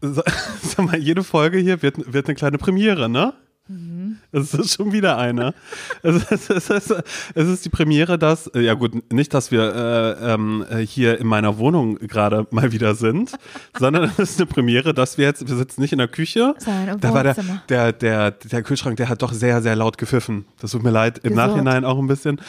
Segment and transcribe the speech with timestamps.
[0.62, 3.34] Sag mal, jede Folge hier wird, wird eine kleine Premiere, ne?
[4.32, 5.54] Es ist schon wieder eine.
[6.02, 6.94] es, ist, es, ist,
[7.34, 9.74] es ist die Premiere, dass, äh, ja gut, nicht, dass wir
[10.20, 13.32] äh, ähm, äh, hier in meiner Wohnung gerade mal wieder sind,
[13.78, 16.54] sondern es ist eine Premiere, dass wir jetzt, wir sitzen nicht in der Küche.
[17.00, 17.36] Da war der,
[17.68, 20.44] der, der, der Kühlschrank, der hat doch sehr, sehr laut gepfiffen.
[20.60, 21.36] Das tut mir leid, im Gesund.
[21.36, 22.40] Nachhinein auch ein bisschen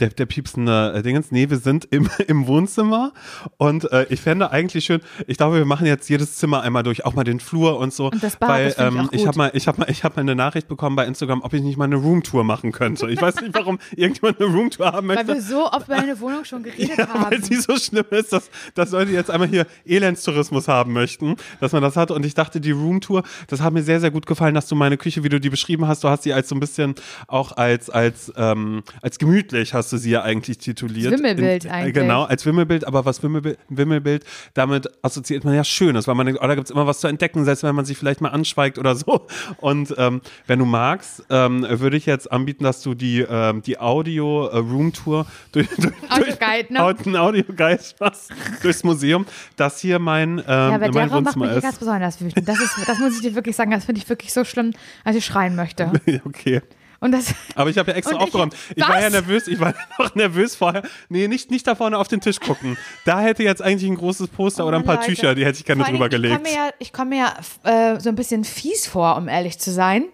[0.00, 1.30] der, der piepsende äh, Dingens.
[1.30, 3.12] Nee, wir sind im, im Wohnzimmer
[3.58, 7.04] und äh, ich fände eigentlich schön, ich glaube, wir machen jetzt jedes Zimmer einmal durch,
[7.04, 8.10] auch mal den Flur und so.
[8.10, 10.16] Und das Bad, weil das ähm, ich, ich habe mal, ich habe mal, ich habe
[10.16, 13.10] mal eine Nachricht bekommen bei Instagram, ob ich nicht mal eine Roomtour machen könnte.
[13.10, 15.28] Ich weiß nicht, warum irgendjemand eine Roomtour haben möchte.
[15.28, 17.30] Weil wir so oft über eine Wohnung schon geredet ja, haben.
[17.30, 21.72] Weil sie so schlimm ist, dass, dass Leute jetzt einmal hier Elendstourismus haben möchten, dass
[21.72, 22.10] man das hat.
[22.10, 24.96] Und ich dachte, die Roomtour, das hat mir sehr, sehr gut gefallen, dass du meine
[24.96, 26.94] Küche, wie du die beschrieben hast, du hast sie als so ein bisschen
[27.26, 31.12] auch als, als, ähm, als gemütlich hast du sie ja eigentlich tituliert.
[31.12, 31.94] Wimmelbild in, eigentlich.
[31.94, 34.24] Genau, als Wimmelbild, aber was Wimmelbild, Wimmelbild,
[34.54, 37.08] damit assoziiert man ja Schönes, weil man denkt, oh, da gibt es immer was zu
[37.08, 39.26] entdecken, selbst wenn man sich vielleicht mal anschweigt oder so.
[39.58, 43.78] Und ähm, wenn du magst, ähm, würde ich jetzt anbieten, dass du die, ähm, die
[43.78, 47.20] Audio-Room-Tour äh, durch, durch, Audio-Guide, ne?
[47.20, 48.30] Audio-Guide machst
[48.62, 51.62] durchs Museum, das hier mein, ähm, ja, aber mein der Raum macht mich ist.
[51.62, 52.48] ganz besonders wütend.
[52.48, 54.72] Das, ist, das muss ich dir wirklich sagen, das finde ich wirklich so schlimm,
[55.04, 55.92] als ich schreien möchte.
[56.24, 56.62] okay.
[57.00, 58.54] Und das, Aber ich habe ja extra aufgeräumt.
[58.70, 60.82] Ich, ich war ja nervös, ich war noch nervös vorher.
[61.08, 62.76] Nee, nicht, nicht da vorne auf den Tisch gucken.
[63.06, 65.08] Da hätte jetzt eigentlich ein großes Poster oh, oder ein paar Leute.
[65.08, 66.46] Tücher, die hätte ich gerne drüber gelegt.
[66.78, 69.58] Ich komme mir ja, komm mir ja äh, so ein bisschen fies vor, um ehrlich
[69.58, 70.04] zu sein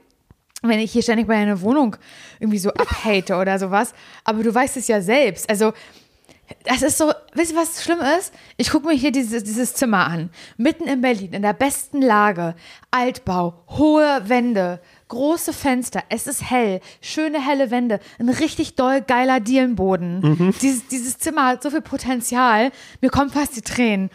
[0.68, 1.96] wenn ich hier ständig bei einer Wohnung
[2.40, 3.92] irgendwie so abhate oder sowas.
[4.24, 5.48] Aber du weißt es ja selbst.
[5.48, 5.72] Also,
[6.64, 8.32] das ist so, wisst ihr, was schlimm ist?
[8.56, 10.30] Ich gucke mir hier dieses, dieses Zimmer an.
[10.56, 12.54] Mitten in Berlin, in der besten Lage.
[12.90, 19.40] Altbau, hohe Wände, große Fenster, es ist hell, schöne helle Wände, ein richtig doll geiler
[19.40, 20.20] Dielenboden.
[20.20, 20.54] Mhm.
[20.60, 24.10] Dieses, dieses Zimmer hat so viel Potenzial, mir kommen fast die Tränen.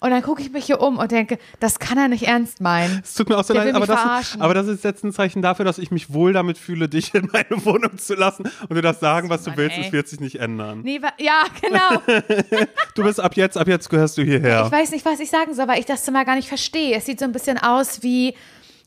[0.00, 3.02] Und dann gucke ich mich hier um und denke, das kann er nicht ernst meinen.
[3.04, 5.64] Es tut mir auch so leid, aber das, aber das, ist jetzt ein Zeichen dafür,
[5.64, 9.00] dass ich mich wohl damit fühle, dich in meine Wohnung zu lassen und du das
[9.00, 10.80] sagen, was du Mann, willst, es wird sich nicht ändern.
[10.82, 12.02] Nee, ja, genau.
[12.94, 14.64] du bist ab jetzt, ab jetzt gehörst du hierher.
[14.66, 16.96] Ich weiß nicht, was ich sagen soll, weil ich das Zimmer gar nicht verstehe.
[16.96, 18.34] Es sieht so ein bisschen aus wie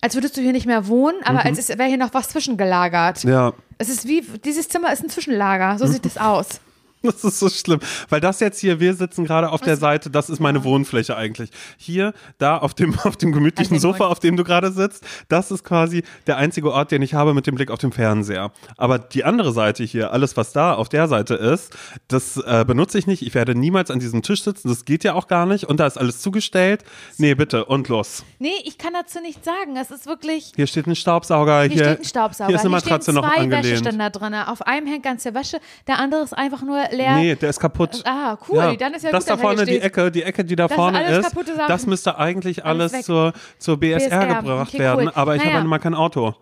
[0.02, 1.46] als würdest du hier nicht mehr wohnen, aber mhm.
[1.46, 3.24] als wäre hier noch was zwischengelagert.
[3.24, 3.54] Ja.
[3.78, 6.62] Es ist wie, dieses Zimmer ist ein Zwischenlager, so sieht es aus.
[7.10, 7.80] Das ist so schlimm.
[8.10, 11.50] Weil das jetzt hier, wir sitzen gerade auf der Seite, das ist meine Wohnfläche eigentlich.
[11.78, 15.64] Hier, da auf dem, auf dem gemütlichen Sofa, auf dem du gerade sitzt, das ist
[15.64, 18.52] quasi der einzige Ort, den ich habe mit dem Blick auf den Fernseher.
[18.78, 21.76] Aber die andere Seite hier, alles was da auf der Seite ist,
[22.08, 23.22] das äh, benutze ich nicht.
[23.22, 24.68] Ich werde niemals an diesem Tisch sitzen.
[24.68, 25.66] Das geht ja auch gar nicht.
[25.66, 26.84] Und da ist alles zugestellt.
[27.18, 27.66] Nee, bitte.
[27.66, 28.24] Und los.
[28.40, 29.76] Nee, ich kann dazu nichts sagen.
[29.78, 30.52] Es ist wirklich.
[30.56, 31.64] Hier steht ein Staubsauger.
[31.64, 32.48] Hier, hier steht ein Staubsauger.
[32.48, 33.66] Hier ist eine Matratze noch angelehnt.
[33.66, 34.34] Hier stehen zwei Wäscheständer drin.
[34.34, 37.16] Auf einem hängt ganze Wäsche, der andere ist einfach nur leer.
[37.16, 38.02] Nee, der ist kaputt.
[38.06, 38.58] Ah, cool.
[38.58, 38.76] Ja.
[38.76, 41.04] Dann ist ja das gut, da vorne, die Ecke, die Ecke, die da das vorne
[41.10, 41.36] ist,
[41.68, 44.28] das müsste eigentlich alles, alles zur, zur BSR, BSR.
[44.42, 45.08] gebracht okay, werden.
[45.08, 45.12] Cool.
[45.16, 45.58] Aber ich naja.
[45.58, 46.36] habe mal kein Auto.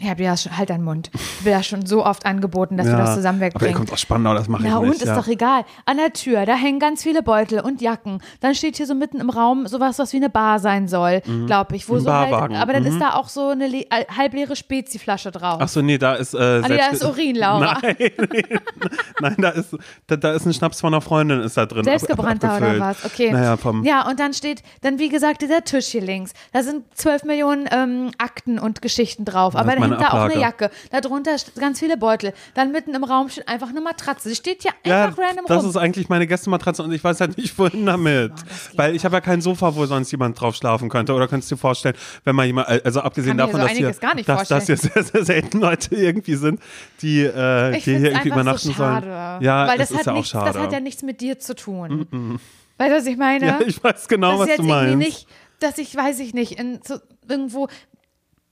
[0.00, 1.10] Ich habe ja schon, halt deinen Mund.
[1.14, 3.74] Ich bin ja schon so oft angeboten, dass ja, wir das zusammen wegbringen.
[3.74, 4.72] Aber er kommt aus Spandau, das mache ich nicht.
[4.72, 5.64] Ja, und ist doch egal.
[5.84, 8.22] An der Tür, da hängen ganz viele Beutel und Jacken.
[8.40, 11.46] Dann steht hier so mitten im Raum sowas, was wie eine Bar sein soll, mhm.
[11.46, 11.88] glaube ich.
[11.88, 12.88] Wo Ein so halt, aber dann mhm.
[12.88, 15.58] ist da auch so eine äh, halbleere Speziflasche drauf.
[15.60, 16.32] Ach so, nee, da ist.
[16.32, 17.78] Äh, nee, da ist Urin, Laura.
[17.82, 18.44] Nein, nee,
[19.20, 21.84] nein da, ist, da, da, ist ein Schnaps von einer Freundin, ist da drin.
[21.84, 23.04] Selbstgebrannter oder was?
[23.04, 23.32] Okay.
[23.32, 26.32] Naja, vom ja, und dann steht, dann wie gesagt, dieser Tisch hier links.
[26.52, 29.56] Da sind zwölf Millionen ähm, Akten und Geschichten drauf.
[29.56, 30.70] Aber dahinter auch eine Jacke.
[30.90, 32.32] Darunter ganz viele Beutel.
[32.54, 34.28] Dann mitten im Raum steht einfach eine Matratze.
[34.28, 35.64] Sie steht hier ja, einfach random das rum.
[35.64, 38.32] Das ist eigentlich meine Gästematratze und ich weiß halt nicht, wohin damit.
[38.34, 41.12] Oh, Weil ich habe ja kein Sofa, wo sonst jemand drauf schlafen könnte.
[41.12, 43.92] Oder könntest du dir vorstellen, wenn man jemand, also abgesehen davon, so dass, hier,
[44.24, 46.60] dass, dass hier sehr, sehr selten Leute irgendwie sind,
[47.02, 49.04] die, äh, die hier irgendwie übernachten so sollen.
[49.40, 50.52] Ja, Weil das, das ist ja nichts, auch schade.
[50.52, 52.06] Das hat ja nichts mit dir zu tun.
[52.10, 52.38] Mm -mm.
[52.78, 53.46] Weißt du, was ich meine?
[53.46, 54.96] Ja, ich weiß genau, das was du meinst.
[54.96, 55.26] Nicht,
[55.58, 56.96] dass ich, weiß ich nicht, in so
[57.28, 57.68] irgendwo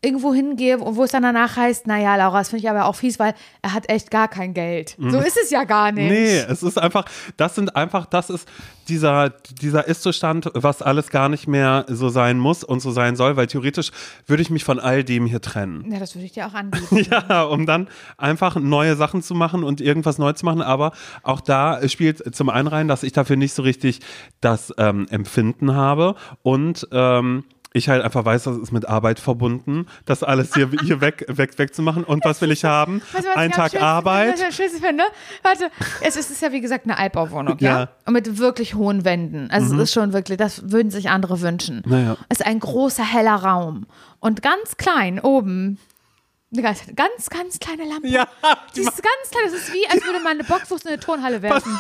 [0.00, 3.18] irgendwo hingehe, wo es dann danach heißt, naja, Laura, das finde ich aber auch fies,
[3.18, 4.96] weil er hat echt gar kein Geld.
[4.96, 5.10] Mhm.
[5.10, 6.08] So ist es ja gar nicht.
[6.08, 7.04] Nee, es ist einfach,
[7.36, 8.48] das sind einfach, das ist
[8.86, 13.36] dieser, dieser Ist-Zustand, was alles gar nicht mehr so sein muss und so sein soll,
[13.36, 13.90] weil theoretisch
[14.26, 15.90] würde ich mich von all dem hier trennen.
[15.90, 17.04] Ja, das würde ich dir auch anbieten.
[17.10, 20.92] ja, um dann einfach neue Sachen zu machen und irgendwas neu zu machen, aber
[21.24, 23.98] auch da spielt zum einen rein, dass ich dafür nicht so richtig
[24.40, 27.42] das ähm, Empfinden habe und ähm,
[27.78, 31.58] ich halt einfach weiß, das ist mit Arbeit verbunden, das alles hier, hier weg, weg,
[31.58, 32.04] wegzumachen.
[32.04, 33.02] Und was will ich haben?
[33.18, 34.38] Du, Ein Tag Arbeit.
[34.38, 35.02] Was ich finde?
[35.42, 35.70] Warte,
[36.02, 37.80] es ist ja wie gesagt eine Altbauwohnung, ja?
[37.80, 37.88] ja?
[38.06, 39.50] Und mit wirklich hohen Wänden.
[39.50, 39.80] Also mhm.
[39.80, 41.82] es ist schon wirklich, das würden sich andere wünschen.
[41.84, 42.16] Naja.
[42.28, 43.86] Es ist ein großer, heller Raum.
[44.20, 45.78] Und ganz klein oben
[46.52, 48.08] eine ganz, ganz, ganz kleine Lampe.
[48.08, 48.26] Ja.
[48.74, 49.44] Die ist ganz klein.
[49.44, 51.78] Das ist wie, als würde man eine Bockwurst in eine Turnhalle werfen.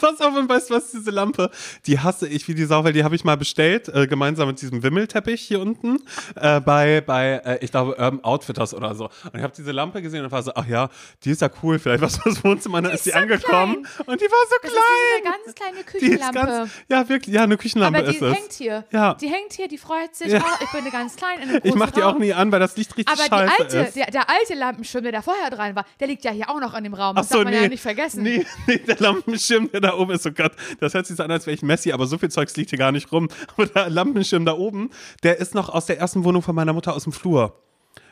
[0.00, 1.50] pass auf und weißt du was, diese Lampe,
[1.86, 4.60] die hasse ich wie die Sau, weil die habe ich mal bestellt, äh, gemeinsam mit
[4.62, 5.98] diesem Wimmelteppich hier unten,
[6.36, 9.06] äh, bei, bei äh, ich glaube, Urban Outfitters oder so.
[9.24, 10.88] Und ich habe diese Lampe gesehen und war so, ach ja,
[11.24, 14.06] die ist ja cool, vielleicht was fürs Wohnzimmer, dann ist die so angekommen klein.
[14.06, 14.82] und die war so Das klein.
[14.82, 16.40] ist eine ganz kleine die ist Küchenlampe.
[16.40, 18.34] ganz, ja wirklich, ja, eine Küchenlampe aber die ist es.
[18.34, 18.84] hängt hier.
[18.92, 19.14] Ja.
[19.14, 20.28] Die hängt hier, die freut sich.
[20.28, 20.40] Ja.
[20.42, 22.50] Oh, ich bin eine ganz klein in einem Ich großen mach die auch nie an,
[22.52, 23.96] weil das Licht richtig Aber die scheiße alte, ist.
[23.96, 26.74] der, der alte Lampenschirm, der da vorher dran war, der liegt ja hier auch noch
[26.74, 27.16] in dem Raum.
[27.16, 27.62] Ach Das so, darf man nee.
[27.62, 28.22] ja nicht vergessen.
[28.22, 31.30] Nee, nee, der Lampenschirm, der da oben ist, oh Gott, das hört sich so an,
[31.30, 33.28] als wäre ich Messi, aber so viel Zeugs liegt hier gar nicht rum.
[33.56, 34.90] Aber der Lampenschirm da oben,
[35.22, 37.54] der ist noch aus der ersten Wohnung von meiner Mutter aus dem Flur.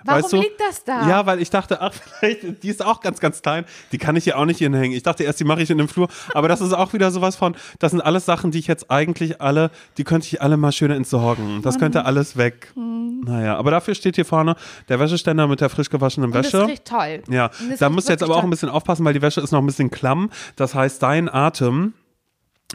[0.04, 0.36] Warum weißt du?
[0.40, 1.08] liegt das da?
[1.08, 3.64] Ja, weil ich dachte, ach, vielleicht, die ist auch ganz, ganz klein.
[3.92, 4.96] Die kann ich hier auch nicht hinhängen.
[4.96, 6.08] Ich dachte erst, die mache ich in dem Flur.
[6.34, 9.40] Aber das ist auch wieder sowas von, das sind alles Sachen, die ich jetzt eigentlich
[9.40, 11.62] alle, die könnte ich alle mal schöner entsorgen.
[11.62, 12.72] Das könnte alles weg.
[12.76, 14.54] Naja, aber dafür steht hier vorne
[14.88, 16.66] der Wäscheständer mit der frisch gewaschenen Und das Wäsche.
[16.66, 17.22] riecht toll.
[17.28, 19.60] Ja, da musst du jetzt aber auch ein bisschen aufpassen, weil die Wäsche ist noch
[19.60, 20.30] ein bisschen klamm.
[20.56, 21.94] Das heißt, dein Atem,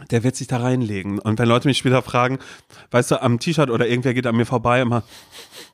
[0.10, 1.20] der wird sich da reinlegen.
[1.20, 2.40] Und wenn Leute mich später fragen,
[2.90, 5.04] weißt du, am T-Shirt oder irgendwer geht an mir vorbei, immer,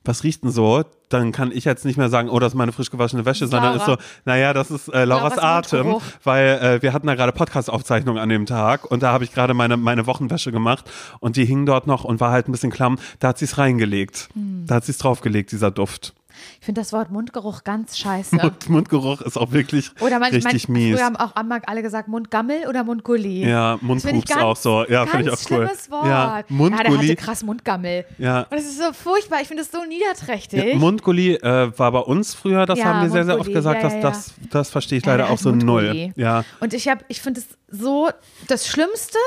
[0.03, 0.83] was riecht denn so?
[1.07, 3.77] Dann kann ich jetzt nicht mehr sagen, oh, das ist meine frisch gewaschene Wäsche, sondern
[3.77, 4.03] ist so, Laura.
[4.25, 8.27] naja, das ist äh, Lauras, Lauras Atem, weil äh, wir hatten da gerade Podcast-Aufzeichnung an
[8.27, 11.87] dem Tag und da habe ich gerade meine, meine Wochenwäsche gemacht und die hing dort
[11.87, 12.99] noch und war halt ein bisschen klamm.
[13.19, 14.29] Da hat sie es reingelegt.
[14.33, 14.65] Hm.
[14.67, 16.13] Da hat sie es draufgelegt, dieser Duft.
[16.59, 18.37] Ich finde das Wort Mundgeruch ganz scheiße.
[18.41, 20.95] Und Mundgeruch ist auch wirklich Oder man, richtig man, mies.
[20.95, 23.47] Früher haben auch Amag alle gesagt Mundgammel oder Mundgulli.
[23.47, 24.85] Ja, Mundpups auch so.
[24.87, 25.57] Ja, finde ich auch cool.
[25.67, 26.05] schlimmes Wort.
[26.05, 27.15] Ja, Ja, der hatte Mundgulli.
[27.15, 28.05] krass Mundgammel.
[28.17, 28.41] Ja.
[28.41, 29.41] Und das ist so furchtbar.
[29.41, 30.63] Ich finde das so niederträchtig.
[30.63, 33.55] Ja, Mundgulli äh, war bei uns früher, das Ja, haben wir sehr, sehr oft Mundgulli,
[33.55, 35.83] gesagt, ja, dass das, das verstehe ich leider der auch so null.
[35.83, 36.13] Mundgulli.
[36.15, 36.43] Ja.
[36.59, 38.09] Und ich habe, ich finde es so,
[38.47, 39.17] das Schlimmste,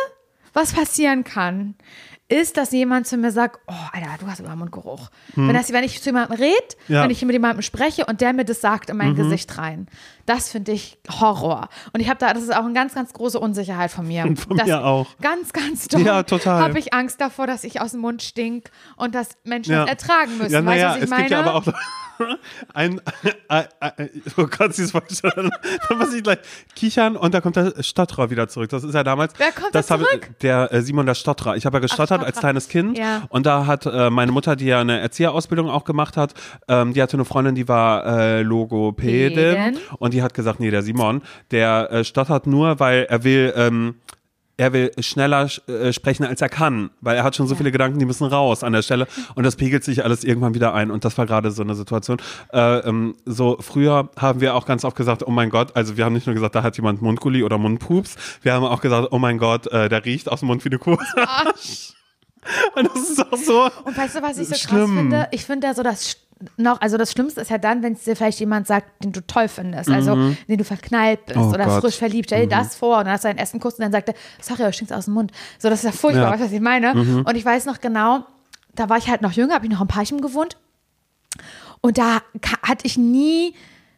[0.53, 1.75] was passieren kann,
[2.32, 5.11] ist, dass jemand zu mir sagt, oh, Alter, du hast immer Mundgeruch.
[5.34, 6.52] Wenn, das, wenn ich zu jemandem rede,
[6.87, 6.94] Hm.
[6.94, 6.99] Ja.
[7.00, 7.05] Mhm.
[7.05, 9.87] wenn ich mit jemandem spreche und der mir das sagt in mein Gesicht rein,
[10.26, 11.69] das finde ich Horror.
[11.93, 14.23] Und ich habe da, das ist auch eine ganz, ganz große Unsicherheit von mir.
[14.37, 15.06] Von das, mir auch.
[15.20, 16.02] Ganz, ganz doll.
[16.02, 16.62] Ja, total.
[16.62, 19.81] Habe ich Angst davor, dass ich aus dem Mund stink und dass Menschen Ja.
[19.82, 20.52] das ertragen müssen.
[20.52, 21.23] Ja, weißt du, naja, was ich es meine?
[21.23, 21.64] gibt ja aber auch
[22.75, 23.00] ein,
[23.49, 25.35] ein, ein oh Gott, sie ist vorgestellt.
[25.88, 26.38] Da muss ich gleich
[26.76, 28.70] kichern und da kommt der Stotterer wieder zurück.
[28.70, 29.32] Das ist ja damals.
[29.38, 30.31] Wer kommt das da zurück?
[30.40, 31.56] Der äh, Simon der Stotterer.
[31.56, 32.41] Ich habe ja gestottert als Stotterer.
[32.41, 33.23] kleines Kind Ja.
[33.29, 36.35] und da hat äh, meine Mutter, die ja eine Erzieherausbildung auch gemacht hat,
[36.69, 39.79] ähm, die hatte eine Freundin, die war äh, Logopädin Pädin.
[39.99, 43.95] und die hat gesagt, nee, der Simon, der äh, stottert nur, weil er will ähm,
[44.59, 47.99] er will schneller äh, sprechen, als er kann, weil er hat schon so viele Gedanken,
[47.99, 51.05] die müssen raus an der Stelle und das pegelt sich alles irgendwann wieder ein und
[51.05, 52.19] das war gerade so eine Situation.
[52.53, 56.05] Äh, ähm, so früher haben wir auch ganz oft gesagt, oh mein Gott, also wir
[56.05, 59.19] haben nicht nur gesagt, da hat jemand Mundgulli oder Mundpups, wir haben auch gesagt, oh
[59.19, 60.99] mein Gott, äh, der riecht aus dem Mund wie eine Kuh.
[62.75, 63.65] und das ist auch so.
[63.85, 64.97] Und weißt du, was ich so krass Schlimm.
[64.97, 65.29] finde?
[65.31, 66.17] Ich finde ja so das
[66.56, 69.25] noch, also das Schlimmste ist ja dann, wenn es dir vielleicht jemand sagt, den du
[69.25, 70.17] toll findest, also
[70.49, 71.83] den du verknallt bist Oh oder Gott.
[71.83, 72.31] frisch verliebt.
[72.31, 74.15] Stell dir das vor und dann hast du deinen ersten Kuss und dann sagt er,
[74.41, 75.31] sorry, aber du stinkst aus dem Mund.
[75.61, 76.31] So, das ist ja furchtbar, Ja.
[76.33, 76.94] weißt du, was ich meine?
[77.25, 78.27] Und ich weiß noch genau,
[78.75, 80.56] da war ich halt noch jünger, habe ich noch in Parchim gewohnt
[81.81, 82.19] und da
[82.67, 83.55] hatte ich nie,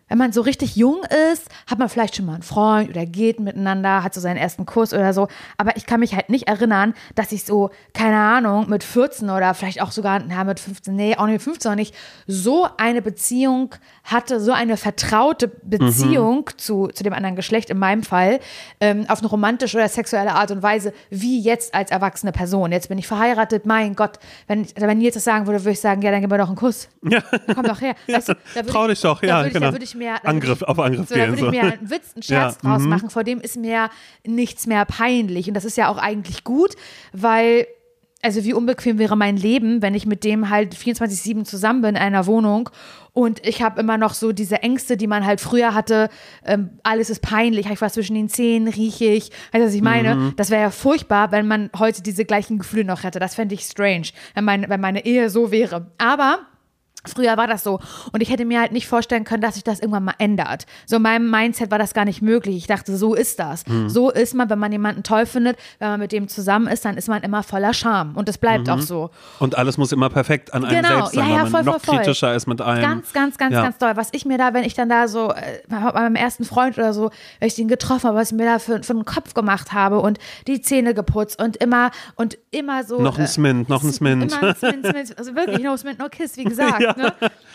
[0.09, 1.03] wenn man so richtig jung
[1.33, 4.67] ist, hat man vielleicht schon mal einen Freund oder geht miteinander, hat so seinen ersten
[4.67, 5.29] Kuss oder so.
[5.57, 9.55] Aber ich kann mich halt nicht erinnern, dass ich so, keine Ahnung, mit 14 oder
[9.55, 11.95] vielleicht auch sogar, na, mit 15, nee, auch nicht mit 15 noch nicht,
[12.27, 13.75] so eine Beziehung
[14.05, 18.41] hatte, so eine vertraute Beziehung zu, zu dem anderen Geschlecht, in meinem Fall,
[18.81, 22.73] ähm, auf eine romantische oder sexuelle Art und Weise, wie jetzt als erwachsene Person.
[22.73, 26.03] Jetzt bin ich verheiratet, mein Gott, wenn, wenn Nils das sagen würde, würde ich sagen,
[26.03, 26.89] ja, dann gib mir doch einen Kuss.
[27.09, 27.23] Ja.
[27.55, 27.95] Komm doch her.
[28.07, 29.67] Weißt du, würde Trau ich- dich doch, ja, würde ich, genau.
[29.67, 31.31] Da würde ich mir, da Angriff, ich, auf Angriff so, da gehen.
[31.31, 31.47] würde So.
[31.47, 32.89] ich mir einen Witz, einen Scherz Ja, draus mhm.
[32.89, 33.11] machen.
[33.11, 33.91] Vor dem ist mir
[34.27, 35.49] nichts mehr peinlich.
[35.49, 36.75] Und das ist ja auch eigentlich gut,
[37.13, 37.67] weil,
[38.23, 42.03] also wie unbequem wäre mein Leben, wenn ich mit dem halt 24-7 zusammen bin in
[42.03, 42.71] einer Wohnung
[43.15, 46.09] und ich habe immer noch so diese Ängste, die man halt früher hatte.
[46.45, 49.31] Ähm, alles ist peinlich, habe ich was zwischen den Zähnen, rieche ich.
[49.53, 50.17] Weißt du, was ich meine?
[50.17, 50.33] Mhm.
[50.37, 53.21] Das wäre ja furchtbar, wenn man heute diese gleichen Gefühle noch hätte.
[53.21, 55.93] Das fände ich strange, wenn, mein, wenn meine Ehe so wäre.
[55.97, 56.41] Aber
[57.07, 57.81] Früher war das so.
[58.13, 60.67] Und ich hätte mir halt nicht vorstellen können, dass sich das irgendwann mal ändert.
[60.87, 62.57] So in meinem Mindset war das gar nicht möglich.
[62.57, 63.67] Ich dachte, so ist das.
[63.67, 63.89] Mhm.
[63.89, 66.97] So ist man, wenn man jemanden toll findet, wenn man mit dem zusammen ist, dann
[66.97, 68.17] ist man immer voller Scham.
[68.17, 68.73] Und das bleibt Mhm.
[68.73, 69.11] auch so.
[69.39, 71.63] Und alles muss immer perfekt an einem Genau, selbst sein, ja, ja, weil man voll,
[71.65, 71.97] noch voll, voll.
[72.05, 72.83] kritischer ist mit allem.
[72.83, 73.63] Ganz, ganz, ganz, Ja.
[73.63, 73.97] ganz doll.
[73.97, 76.93] Was ich mir da, wenn ich dann da so, äh, bei meinem ersten Freund oder
[76.95, 79.73] so, wenn ich den getroffen habe, was ich mir da für, für einen Kopf gemacht
[79.73, 83.01] habe und die Zähne geputzt und immer, und immer so.
[83.01, 84.33] Noch ein äh, Smint, noch ein Smint.
[84.33, 85.19] Immer ein Smint, Smint.
[85.19, 86.75] Also wirklich, no Smint, no Kiss, wie gesagt.
[86.85, 86.95] Ja.
[86.97, 87.13] Ne?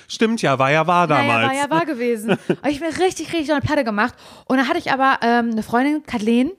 [0.07, 1.27] Stimmt ja, war ja wahr damals.
[1.27, 2.31] Naja, war ja wahr gewesen.
[2.47, 4.13] Und ich bin richtig, richtig so eine Platte gemacht.
[4.45, 6.51] Und dann hatte ich aber ähm, eine Freundin, Kathleen,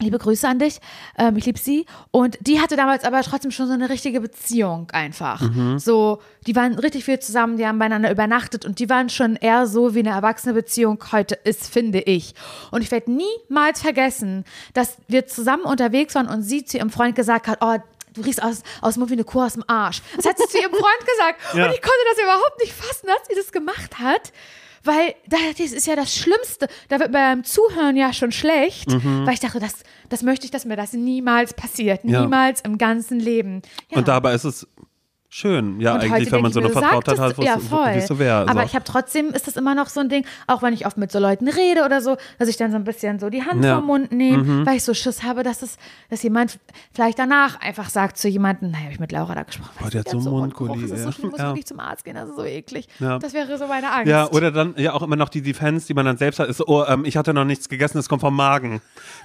[0.00, 0.80] Liebe Grüße an dich.
[1.18, 1.86] Ähm, ich liebe sie.
[2.10, 5.40] Und die hatte damals aber trotzdem schon so eine richtige Beziehung einfach.
[5.78, 9.66] So, die waren richtig viel zusammen, die haben beieinander übernachtet und die waren schon eher
[9.66, 12.34] so, wie eine erwachsene Beziehung heute ist, finde ich.
[12.70, 17.14] Und ich werde niemals vergessen, dass wir zusammen unterwegs waren und sie zu ihrem Freund
[17.14, 17.76] gesagt hat, oh,
[18.14, 20.02] du riechst aus, aus dem Mund wie eine Kuh aus dem Arsch.
[20.16, 21.40] Das hat sie zu ihrem Freund gesagt.
[21.54, 21.66] Ja.
[21.66, 24.32] Und ich konnte das überhaupt nicht fassen, dass sie das gemacht hat.
[24.82, 26.68] Weil das ist ja das Schlimmste.
[26.88, 28.86] Da wird beim Zuhören ja schon schlecht,
[29.26, 29.74] weil ich dachte, das,
[30.08, 32.00] das möchte ich, dass mir das niemals passiert.
[32.04, 32.22] Ja.
[32.22, 33.62] Niemals im ganzen Leben.
[33.90, 33.98] Ja.
[33.98, 34.66] Und dabei ist es
[35.30, 37.86] schön, ja, Und eigentlich, wenn man so eine Vertrautheit hat, wo ja, es voll.
[37.86, 38.48] wirklich so wäre.
[38.48, 38.66] Aber so.
[38.66, 41.12] ich habe trotzdem, ist das immer noch so ein Ding, auch wenn ich oft mit
[41.12, 43.76] so Leuten rede oder so, dass ich dann so ein bisschen so die Hand Ja.
[43.76, 43.78] Mhm.
[43.78, 45.78] vom Mund nehme, weil ich so Schiss habe, dass es,
[46.10, 46.58] dass jemand
[46.92, 49.70] vielleicht danach einfach sagt zu jemandem, naja, habe ich mit Laura da gesprochen.
[49.78, 51.12] Boah, du, hat so einen Mundgulli, Das ist so ja.
[51.12, 51.46] schlimm, ich muss Ja.
[51.50, 52.88] wirklich zum Arzt gehen, das ist so eklig.
[52.98, 53.18] Ja.
[53.20, 54.08] Das wäre so meine Angst.
[54.08, 56.56] Ja, oder dann ja auch immer noch die Defense, die man dann selbst hat, ist,
[56.56, 58.80] so, oh, ähm, ich hatte noch nichts gegessen, das kommt vom Magen.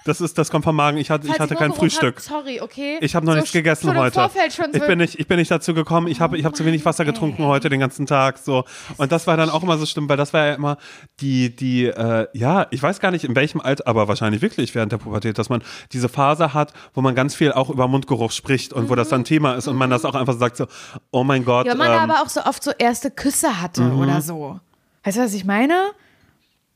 [0.06, 0.98] Das ist, das kommt vom Magen.
[0.98, 2.18] Ich hatte, ich hatte kein Frühstück.
[2.18, 3.00] Habt, sorry, okay.
[3.02, 4.12] Ich habe noch so nichts gegessen heute.
[4.14, 5.95] Vorfeld schon ich bin nicht, ich bin nicht dazu gekommen.
[6.08, 8.38] Ich habe, ich habe zu wenig Wasser getrunken heute den ganzen Tag.
[8.38, 8.64] So
[8.98, 10.78] und das war dann auch immer so schlimm, weil das war ja immer
[11.20, 14.92] die, die, äh, ja, ich weiß gar nicht in welchem Alter, aber wahrscheinlich wirklich während
[14.92, 15.62] der Pubertät, dass man
[15.94, 19.24] diese Phase hat, wo man ganz viel auch über Mundgeruch spricht und wo das dann
[19.24, 20.68] Thema ist und man das auch einfach sagt so,
[21.12, 21.66] oh mein Gott.
[21.68, 22.12] Ja, man ähm, Mhm.
[22.12, 24.60] aber auch so oft so erste Küsse hatte oder so.
[25.04, 25.92] Weißt du, was ich meine?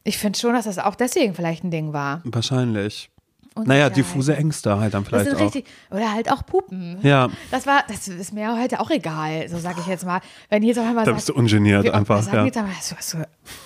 [0.03, 2.21] Ich finde schon, dass das auch deswegen vielleicht ein Ding war.
[2.23, 3.09] wahrscheinlich.
[3.55, 5.41] Naja, diffuse Ängste halt dann Das vielleicht sind auch.
[5.41, 6.97] richtig, oder halt auch Pupen.
[7.01, 7.27] Ja.
[7.51, 10.21] Das war, das ist mir heute auch egal, so sage ich jetzt mal.
[10.49, 12.21] Wenn jetzt auf einmal Da sagt, bist du ungeniert wir einfach.
[12.23, 12.45] sagen Ja.
[12.45, 13.17] jetzt aber, hast du, hast, du,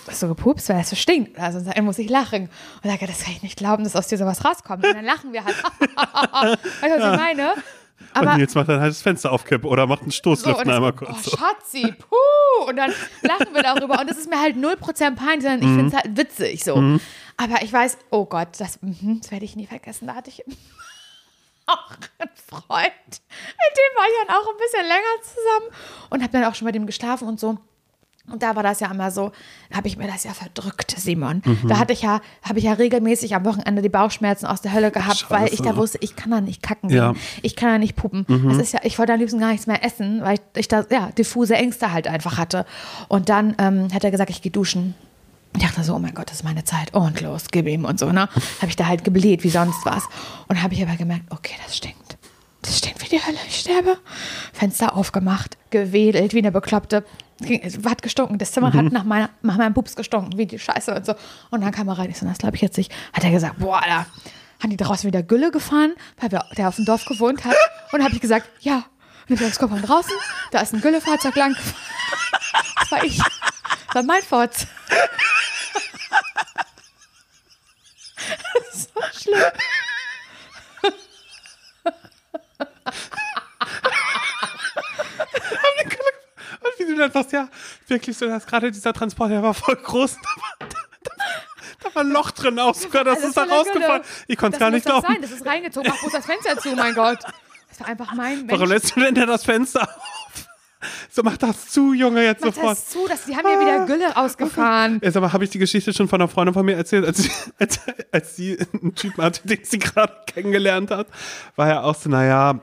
[0.08, 1.38] hast du gepupst, weil es so stinkt.
[1.38, 2.48] Also dann muss ich lachen.
[2.82, 4.84] Und sage, das kann ich nicht glauben, dass aus dir sowas rauskommt.
[4.84, 5.54] Und dann lachen wir halt.
[6.00, 7.50] weißt du, was ich meine?
[8.12, 10.76] Aber und Nils macht dann halt das Fenster aufkippen oder macht einen so, Stoßlüften das-
[10.76, 11.24] einmal oh, kurz.
[11.24, 11.36] so.
[11.36, 12.68] Schatzi, puh.
[12.68, 12.90] Und dann
[13.22, 14.00] lachen wir darüber.
[14.00, 15.76] Und das ist mir halt 0% peinlich, sondern ich Mhm.
[15.76, 16.98] finde es halt witzig so.
[17.36, 20.06] Aber ich weiß, oh Gott, das, mhm, das werde ich nie vergessen.
[20.06, 20.42] Da hatte ich
[21.66, 22.92] auch einen Freund.
[23.08, 26.66] Mit dem war ich dann auch ein bisschen länger zusammen und habe dann auch schon
[26.66, 27.58] mit dem geschlafen und so.
[28.32, 29.32] Und da war das ja immer so,
[29.68, 31.42] da habe ich mir das ja verdrückt, Simon.
[31.44, 31.68] Mhm.
[31.68, 34.90] Da hatte ich ja, habe ich ja regelmäßig am Wochenende die Bauchschmerzen aus der Hölle
[34.90, 35.76] gehabt, weil ich da Scheiße.
[35.76, 37.12] wusste, ich kann da nicht kacken Ja.
[37.12, 37.20] gehen.
[37.42, 38.24] Ich kann da nicht pupen.
[38.48, 40.86] Das ist ja, ich wollte am liebsten gar nichts mehr essen, weil ich, ich da,
[40.90, 42.64] ja, diffuse Ängste halt einfach hatte.
[43.08, 44.94] Und dann ähm, hat er gesagt, ich gehe duschen.
[45.56, 46.88] Ich dachte so, oh mein Gott, das ist meine Zeit.
[46.94, 48.28] Oh, und los, gib ihm und so, ne?
[48.60, 50.04] Habe ich da halt gebläht, wie sonst was.
[50.48, 52.18] Und habe ich aber gemerkt, okay, das stinkt.
[52.62, 53.98] Das stinkt wie die Hölle, ich sterbe.
[54.52, 57.04] Fenster aufgemacht, gewedelt wie eine Bekloppte.
[57.62, 58.38] Es hat gestunken.
[58.38, 61.14] Das Zimmer hat nach, meiner, nach meinem Pups gestunken, wie die Scheiße und so.
[61.50, 62.10] Und dann kam er rein.
[62.10, 62.92] Ich so, das glaube ich jetzt nicht.
[63.12, 64.06] Hat er gesagt, boah, da
[64.62, 67.54] haben die draußen wieder Gülle gefahren, weil wir, der auf dem Dorf gewohnt hat.
[67.92, 68.84] Und habe ich gesagt, ja.
[69.28, 70.12] Dann kommt von draußen,
[70.50, 71.56] da ist ein Güllefahrzeug lang.
[72.80, 73.18] Das war ich.
[73.18, 74.66] Das war mein Furz.
[78.54, 79.52] Das ist so schlimm.
[86.60, 87.48] Und wie du dann sagst, ja,
[87.88, 90.16] wirklich so, dass gerade dieser Transport, der war voll groß.
[90.16, 91.10] Da war, da,
[91.82, 94.02] da war ein Loch drin auch sogar, das Alles ist da rausgefallen.
[94.26, 95.06] Ich konnte es Das gar nicht glauben.
[95.06, 95.90] sein, das ist reingezogen.
[95.90, 97.18] Mach bloß das Fenster zu, mein Gott.
[97.74, 98.82] Das war einfach mein Warum Mensch.
[98.84, 100.48] lässt du denn da das Fenster auf?
[101.10, 102.72] So, mach das zu, Junge, jetzt Mach sofort.
[102.72, 105.00] das zu, dass die haben ja wieder Gülle ausgefahren.
[105.02, 107.30] Jetzt aber habe ich die Geschichte schon von einer Freundin von mir erzählt, als sie,
[107.58, 107.80] als,
[108.12, 111.06] als sie einen Typen hatte, den sie gerade kennengelernt hat,
[111.56, 112.60] war er auch so, naja,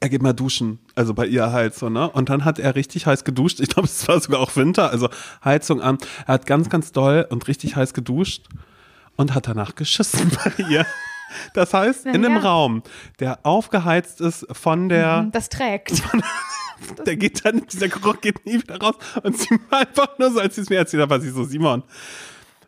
[0.00, 0.80] er geht mal duschen.
[0.96, 2.10] Also bei ihr halt so, ne?
[2.10, 3.60] Und dann hat er richtig heiß geduscht.
[3.60, 5.08] Ich glaube, es war sogar auch Winter, also
[5.44, 5.98] Heizung an.
[6.26, 8.46] Er hat ganz, ganz doll und richtig heiß geduscht
[9.14, 10.84] und hat danach geschissen bei ihr.
[11.54, 12.40] Das heißt, in einem ja.
[12.40, 12.82] Raum,
[13.20, 16.02] der aufgeheizt ist von der, Das trägt.
[17.06, 18.96] der geht dann, dieser Geruch geht nie wieder raus.
[19.22, 21.44] Und sie war einfach nur so, als sie es mir erzählt hat, war sie so,
[21.44, 21.82] Simon,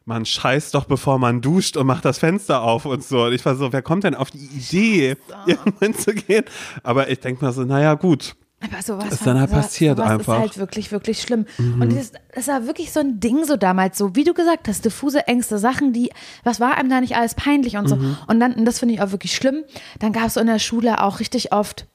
[0.05, 3.25] man scheißt doch, bevor man duscht und macht das Fenster auf und so.
[3.25, 6.45] Und ich war so, wer kommt denn auf die Idee, irgendwann zu gehen?
[6.83, 8.35] Aber ich denke mal so, naja, gut.
[8.61, 10.27] Aber sowas Ist dann halt sowas- passiert sowas einfach.
[10.39, 10.45] Mhm.
[10.45, 11.47] ist halt wirklich, wirklich schlimm.
[11.59, 14.85] Und das, das war wirklich so ein Ding so damals, so wie du gesagt hast,
[14.85, 16.11] diffuse Ängste, Sachen, die,
[16.43, 17.95] was war einem da nicht alles peinlich und so.
[17.97, 18.17] Mhm.
[18.27, 19.63] Und dann, und das finde ich auch wirklich schlimm,
[20.01, 21.87] dann gab es so in der Schule auch richtig oft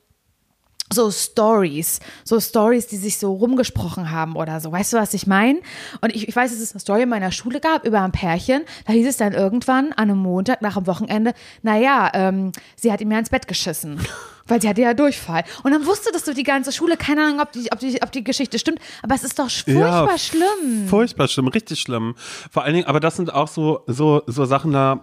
[0.92, 4.72] so Stories, so Stories, die sich so rumgesprochen haben oder so.
[4.72, 5.60] Weißt du, was ich meine?
[6.02, 8.62] Und ich, ich weiß, dass es eine Story in meiner Schule gab über ein Pärchen.
[8.86, 13.02] Da hieß es dann irgendwann an einem Montag nach dem Wochenende, naja, ähm, sie hat
[13.02, 14.00] ihm ja ins Bett geschissen.
[14.48, 15.44] Weil sie hatte ja Durchfall.
[15.64, 18.12] Und dann wusste das so die ganze Schule, keine Ahnung, ob die, ob die, ob
[18.12, 20.88] die Geschichte stimmt, aber es ist doch furchtbar Ja, schlimm.
[20.88, 22.16] Furchtbar schlimm, richtig schlimm.
[22.52, 25.02] Vor allen Dingen, aber das sind auch so, so, so Sachen, da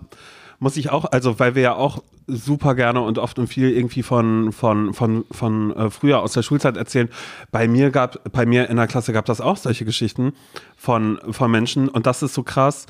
[0.59, 4.03] muss ich auch, also weil wir ja auch super gerne und oft und viel irgendwie
[4.03, 7.09] von, von, von, von äh, früher aus der Schulzeit erzählen.
[7.51, 10.35] Bei mir gab, bei mir in der Klasse gab das auch solche Geschichten
[10.77, 12.87] von, von Menschen und das ist so krass.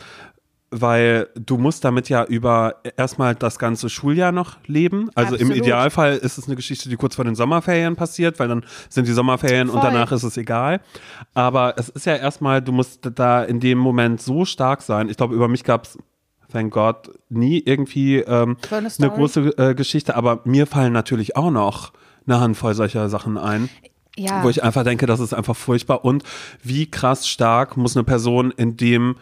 [0.70, 5.10] Weil du musst damit ja über erstmal das ganze Schuljahr noch leben.
[5.14, 5.56] Also Absolut.
[5.56, 9.08] im Idealfall ist es eine Geschichte, die kurz vor den Sommerferien passiert, weil dann sind
[9.08, 9.76] die Sommerferien Voll.
[9.76, 10.80] und danach ist es egal.
[11.34, 15.08] Aber es ist ja erstmal, du musst da in dem Moment so stark sein.
[15.08, 15.98] Ich glaube, über mich gab es
[16.52, 21.50] thank God, nie irgendwie ähm, eine, eine, große äh, Geschichte, aber mir fallen natürlich auch
[21.50, 21.92] noch
[22.26, 23.68] eine Handvoll solcher Sachen ein.
[24.16, 24.42] Ja.
[24.42, 26.04] Wo ich einfach denke, das ist einfach furchtbar.
[26.04, 26.24] Und
[26.62, 29.16] wie krass stark muss eine Person in dem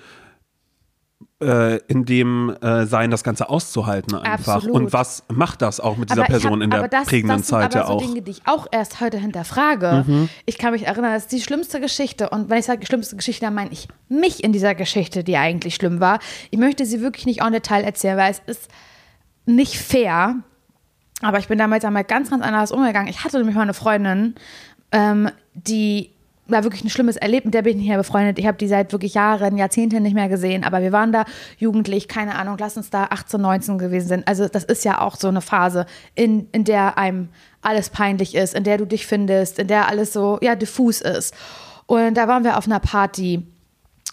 [1.40, 4.57] äh, in dem äh, sein, das Ganze auszuhalten einfach.
[4.57, 4.76] Absolut.
[4.76, 7.47] Und was macht das auch mit dieser aber Person hab, in der das, prägenden das
[7.47, 8.02] sind Zeit aber ja so auch?
[8.02, 10.04] Dinge, die ich auch erst heute hinterfrage.
[10.07, 10.28] Mhm.
[10.47, 12.30] Ich kann mich erinnern, das ist die schlimmste Geschichte.
[12.30, 15.76] Und wenn ich sage schlimmste Geschichte, dann meine ich mich in dieser Geschichte, die eigentlich
[15.76, 16.18] schlimm war.
[16.50, 18.68] Ich möchte sie wirklich nicht en Detail erzählen, weil es ist
[19.47, 20.37] nicht fair.
[21.23, 23.09] Aber ich bin damals einmal ganz, ganz anders umgegangen.
[23.09, 24.35] Ich hatte nämlich mal eine Freundin,
[24.92, 26.11] ähm, die
[26.49, 28.38] war wirklich ein schlimmes Erlebnis, mit der bin ich nicht mehr befreundet.
[28.38, 31.25] Ich habe die seit wirklich Jahren, Jahrzehnten nicht mehr gesehen, aber wir waren da
[31.59, 34.23] jugendlich, keine Ahnung, lass uns da 18, 19 gewesen sein.
[34.26, 37.28] Also das ist ja auch so eine Phase, in, in der einem
[37.61, 41.35] alles peinlich ist, in der du dich findest, in der alles so, ja, diffus ist.
[41.87, 43.47] Und da waren wir auf einer Party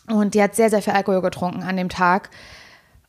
[0.08, 2.30] und die hat sehr, sehr viel Alkohol getrunken an dem Tag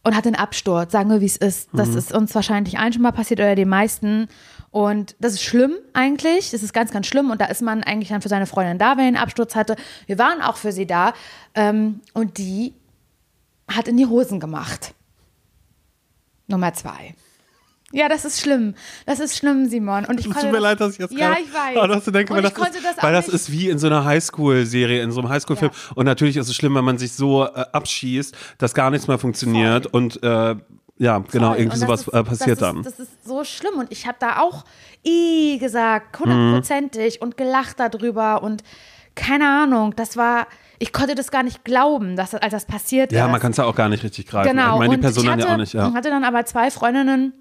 [0.02, 1.68] und hat einen Absturz, sagen wir, wie es ist.
[1.72, 1.98] Das mhm.
[1.98, 4.28] ist uns wahrscheinlich ein schon mal passiert oder den meisten.
[4.70, 6.50] Und das ist schlimm eigentlich.
[6.50, 7.30] Das ist ganz, ganz schlimm.
[7.30, 9.76] Und da ist man eigentlich dann für seine Freundin da, wenn er einen Absturz hatte.
[10.06, 11.14] Wir waren auch für sie da.
[11.54, 12.74] Ähm, und die
[13.68, 14.94] hat in die Hosen gemacht.
[16.46, 17.14] Nummer zwei.
[17.92, 18.74] Ja, das ist schlimm.
[19.06, 20.04] Das ist schlimm, Simon.
[20.06, 21.76] Und ich es tut mir leid, dass ich jetzt Ja, ich weiß.
[21.76, 24.04] Oh, dass du denkst, weil, das, ist, das, weil das ist wie in so einer
[24.04, 25.70] Highschool-Serie, in so einem Highschool-Film.
[25.72, 25.92] Ja.
[25.94, 29.18] Und natürlich ist es schlimm, wenn man sich so äh, abschießt, dass gar nichts mehr
[29.18, 29.84] funktioniert.
[29.84, 30.02] Voll.
[30.02, 30.56] Und äh,
[30.98, 31.58] ja, genau, Voll.
[31.58, 32.80] irgendwie sowas ist, äh, passiert das dann.
[32.80, 34.64] Ist, das ist so schlimm und ich habe da auch
[35.04, 37.22] i gesagt, hundertprozentig mhm.
[37.22, 38.62] und gelacht darüber und
[39.14, 40.46] keine Ahnung, das war,
[40.78, 43.26] ich konnte das gar nicht glauben, dass als das passiert ja, ist.
[43.26, 44.50] Ja, man kann es ja auch gar nicht richtig greifen.
[44.50, 44.74] Genau.
[44.74, 45.92] Ich meine, die Person hatte, ja auch nicht, ja.
[45.92, 47.32] hatte dann aber zwei Freundinnen,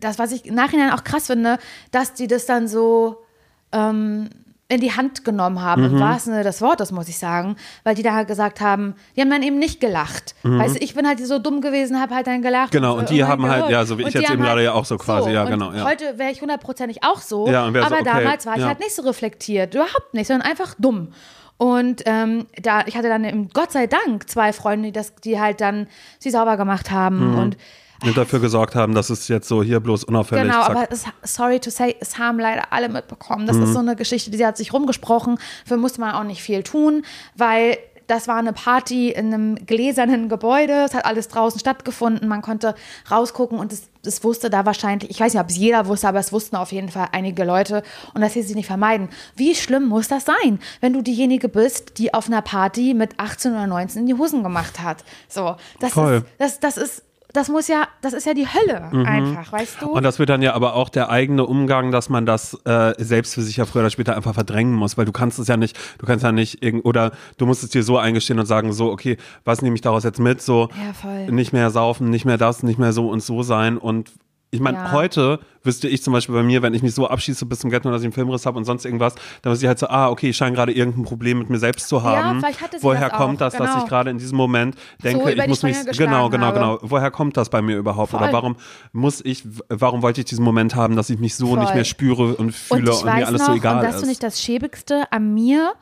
[0.00, 1.58] das, was ich im Nachhinein auch krass finde,
[1.90, 3.24] dass die das dann so
[3.72, 4.30] ähm,
[4.70, 5.94] in die Hand genommen haben, mhm.
[5.94, 9.22] im wahrsten Sinne des Wortes, muss ich sagen, weil die da halt gesagt haben, die
[9.22, 10.34] haben dann eben nicht gelacht.
[10.42, 10.58] Mhm.
[10.58, 12.72] Weißt du, ich bin halt so dumm gewesen, habe halt dann gelacht.
[12.72, 14.84] Genau, und, und die haben halt, ja, so wie ich jetzt eben gerade ja auch
[14.84, 15.72] so quasi, so, ja, genau.
[15.72, 15.84] Ja.
[15.84, 18.68] Heute wäre ich hundertprozentig auch so, ja, aber so, okay, damals war ich ja.
[18.68, 21.12] halt nicht so reflektiert, überhaupt nicht, sondern einfach dumm.
[21.58, 25.60] Und ähm, da, ich hatte dann Gott sei Dank zwei Freunde, die, das, die halt
[25.60, 27.38] dann sie sauber gemacht haben mhm.
[27.38, 27.56] und
[28.04, 30.70] und dafür gesorgt haben, dass es jetzt so hier bloß unauffällig Genau, zack.
[30.70, 33.46] aber es, sorry to say, es haben leider alle mitbekommen.
[33.46, 33.64] Das mhm.
[33.64, 35.38] ist so eine Geschichte, die hat sich rumgesprochen.
[35.66, 37.04] Für musste man auch nicht viel tun,
[37.34, 37.76] weil
[38.08, 40.84] das war eine Party in einem gläsernen Gebäude.
[40.86, 42.26] Es hat alles draußen stattgefunden.
[42.26, 42.74] Man konnte
[43.10, 46.18] rausgucken und es, es wusste da wahrscheinlich, ich weiß nicht, ob es jeder wusste, aber
[46.18, 47.82] es wussten auf jeden Fall einige Leute
[48.14, 49.10] und das hieß sich nicht vermeiden.
[49.36, 53.52] Wie schlimm muss das sein, wenn du diejenige bist, die auf einer Party mit 18
[53.52, 55.04] oder 19 in die Hosen gemacht hat?
[55.28, 56.24] So, das Voll.
[56.38, 59.04] ist, das, das ist das muss ja, das ist ja die Hölle mhm.
[59.06, 59.90] einfach, weißt du?
[59.92, 63.34] Und das wird dann ja aber auch der eigene Umgang, dass man das äh, selbst
[63.34, 65.78] für sich ja früher oder später einfach verdrängen muss, weil du kannst es ja nicht,
[65.98, 68.90] du kannst ja nicht irgend oder du musst es dir so eingestehen und sagen so,
[68.90, 70.68] okay, was nehme ich daraus jetzt mit, so
[71.04, 74.10] ja, nicht mehr saufen, nicht mehr das, nicht mehr so und so sein und
[74.50, 74.92] ich meine, ja.
[74.92, 77.90] heute wüsste ich zum Beispiel bei mir, wenn ich mich so abschieße bis zum Ghetto,
[77.90, 80.30] dass ich einen Filmriss habe und sonst irgendwas, dann wüsste ich halt so, ah, okay,
[80.30, 82.40] ich scheine gerade irgendein Problem mit mir selbst zu haben.
[82.40, 82.48] Ja,
[82.80, 83.66] Woher das kommt das, genau.
[83.66, 86.58] dass ich gerade in diesem Moment denke, so ich muss mich, genau, genau, habe.
[86.58, 86.78] genau.
[86.80, 88.12] Woher kommt das bei mir überhaupt?
[88.12, 88.22] Voll.
[88.22, 88.56] Oder warum
[88.92, 91.58] muss ich, warum wollte ich diesen Moment haben, dass ich mich so Voll.
[91.58, 94.00] nicht mehr spüre und fühle und, und mir alles noch, so egal und das ist?
[94.00, 95.74] finde ich das Schäbigste an mir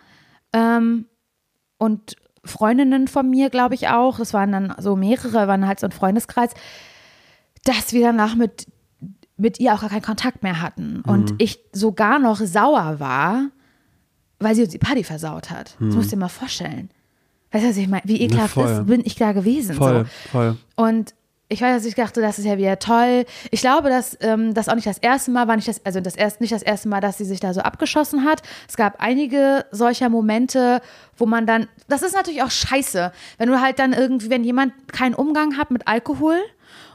[0.52, 1.06] ähm,
[1.78, 5.86] und Freundinnen von mir, glaube ich auch, das waren dann so mehrere, waren halt so
[5.86, 6.52] ein Freundeskreis,
[7.68, 8.66] dass wir danach mit
[9.36, 11.02] mit ihr auch gar keinen Kontakt mehr hatten.
[11.06, 11.36] Und mhm.
[11.38, 13.50] ich sogar noch sauer war,
[14.38, 15.76] weil sie uns die Party versaut hat.
[15.78, 15.88] Mhm.
[15.88, 16.90] Das musst du dir mal vorstellen.
[17.52, 18.02] Weißt du, was ich meine?
[18.06, 19.76] Wie ekelhaft ja, bin ich da gewesen.
[19.76, 20.30] Voll, so.
[20.30, 20.56] voll.
[20.74, 21.14] Und
[21.48, 23.24] ich weiß, dass ich dachte, das ist ja wieder toll.
[23.52, 26.16] Ich glaube, dass ähm, das auch nicht das erste Mal war, nicht das, also das
[26.16, 28.42] erst, nicht das erste Mal, dass sie sich da so abgeschossen hat.
[28.68, 30.80] Es gab einige solcher Momente,
[31.16, 34.72] wo man dann, das ist natürlich auch scheiße, wenn du halt dann irgendwie, wenn jemand
[34.92, 36.36] keinen Umgang hat mit Alkohol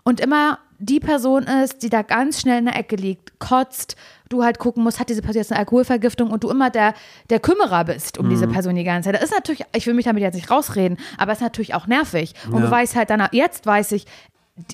[0.04, 3.96] und immer die Person ist, die da ganz schnell in der Ecke liegt, kotzt,
[4.30, 6.96] du halt gucken musst, hat diese Person jetzt eine Alkoholvergiftung und du immer der,
[7.30, 8.32] der Kümmerer bist um mhm.
[8.32, 9.16] diese Person die ganze Zeit.
[9.16, 11.86] Das ist natürlich, ich will mich damit jetzt nicht rausreden, aber es ist natürlich auch
[11.86, 12.34] nervig.
[12.48, 12.66] Und ja.
[12.66, 14.06] du weißt halt dann, jetzt weiß ich,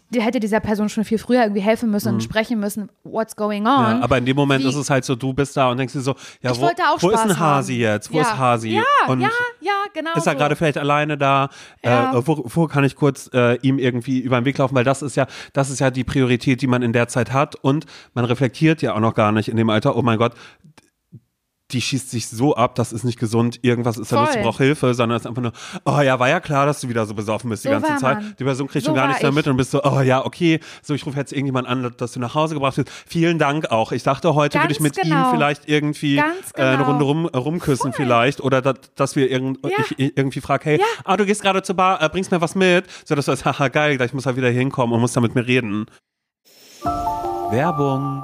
[0.10, 2.16] die hätte dieser Person schon viel früher irgendwie helfen müssen mhm.
[2.16, 3.84] und sprechen müssen, what's going on.
[3.84, 5.94] Ja, aber in dem Moment Wie, ist es halt so, du bist da und denkst
[5.94, 7.82] dir so, ja, wo, wo ist ein Hasi haben.
[7.82, 8.12] jetzt?
[8.12, 8.24] Wo ja.
[8.24, 8.70] ist Hasi?
[8.70, 9.30] Ja, und ja,
[9.62, 10.14] ja, genau.
[10.16, 10.38] Ist er so.
[10.38, 11.50] gerade vielleicht alleine da?
[11.84, 12.14] Ja.
[12.14, 14.76] Äh, wo, wo, kann ich kurz äh, ihm irgendwie über den Weg laufen?
[14.76, 17.56] Weil das ist ja, das ist ja die Priorität, die man in der Zeit hat
[17.56, 20.34] und man reflektiert ja auch noch gar nicht in dem Alter, oh mein Gott,
[21.72, 24.26] die schießt sich so ab, das ist nicht gesund, irgendwas ist da Voll.
[24.28, 25.52] lustig, braucht Hilfe, sondern es ist einfach nur,
[25.84, 28.22] oh ja, war ja klar, dass du wieder so besoffen bist die So ganze Zeit.
[28.22, 28.36] man.
[28.40, 29.36] Die Person kriegt So schon gar nichts mehr ich.
[29.36, 32.22] mit und bist so, oh ja, okay, so ich rufe jetzt irgendjemand an, dass du
[32.22, 32.90] nach Hause gebracht wirst.
[33.06, 33.92] Vielen Dank auch.
[33.92, 35.32] Ich dachte, heute würde ich mit ihm genau.
[35.32, 36.90] vielleicht irgendwie Ganz äh, eine genau.
[36.90, 39.72] Runde rum, äh, rumküssen vielleicht oder dat, dass wir irgend, Ja.
[39.80, 40.86] ich ich irgendwie frage, hey, Ja.
[41.04, 43.44] ah, du gehst gerade zur Bar, äh, bringst mir was mit, so dass du sagst,
[43.60, 45.88] haha, geil, gleich muss er wieder hinkommen und muss da mit mir reden.
[47.52, 48.24] Werbung.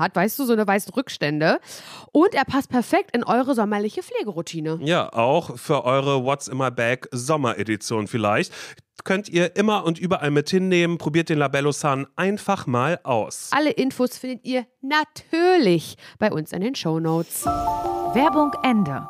[0.00, 1.60] hat, weißt du, so eine weißen Rückstände.
[2.12, 4.78] Und er passt perfekt in eure sommerliche Pflegeroutine.
[4.82, 8.52] Ja, auch für eure What's in my Bag Sommeredition vielleicht.
[9.04, 10.98] Könnt ihr immer und überall mit hinnehmen.
[10.98, 13.48] Probiert den Labello Sun einfach mal aus.
[13.52, 17.44] Alle Infos findet ihr natürlich bei uns in den Shownotes.
[17.44, 19.08] Werbung Ende.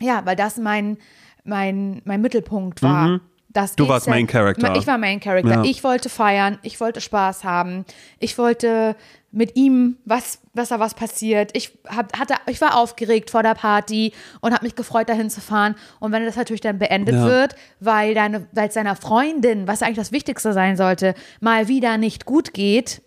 [0.00, 0.98] Ja, weil das mein,
[1.44, 3.20] mein, mein Mittelpunkt war.
[3.48, 3.76] Das Mhm.
[3.76, 4.74] Du geht's warst Main Character.
[4.76, 5.56] Ich war Main Character.
[5.56, 5.64] Ja.
[5.64, 7.84] Ich wollte feiern, ich wollte Spaß haben,
[8.18, 8.96] ich wollte
[9.34, 11.50] mit ihm, was, was da was passiert.
[11.56, 15.40] Ich, hab, hatte, ich war aufgeregt vor der Party und habe mich gefreut, dahin zu
[15.40, 15.74] fahren.
[16.00, 17.24] Und wenn das natürlich dann beendet Ja.
[17.24, 21.96] wird, weil deine, weil es deiner Freundin, was eigentlich das Wichtigste sein sollte, mal wieder
[21.96, 23.00] nicht gut geht,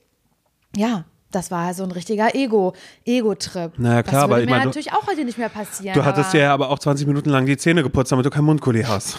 [0.76, 2.74] ja, das war so ein richtiger Ego,
[3.06, 3.74] Ego-Trip.
[3.78, 5.50] Na ja, klar, das aber würde ich mir meine, du- natürlich auch heute nicht mehr
[5.50, 5.94] passieren.
[5.94, 8.44] Du hattest aber, ja aber auch 20 Minuten lang die Zähne geputzt, damit du kein
[8.46, 9.18] Mundgulli hast.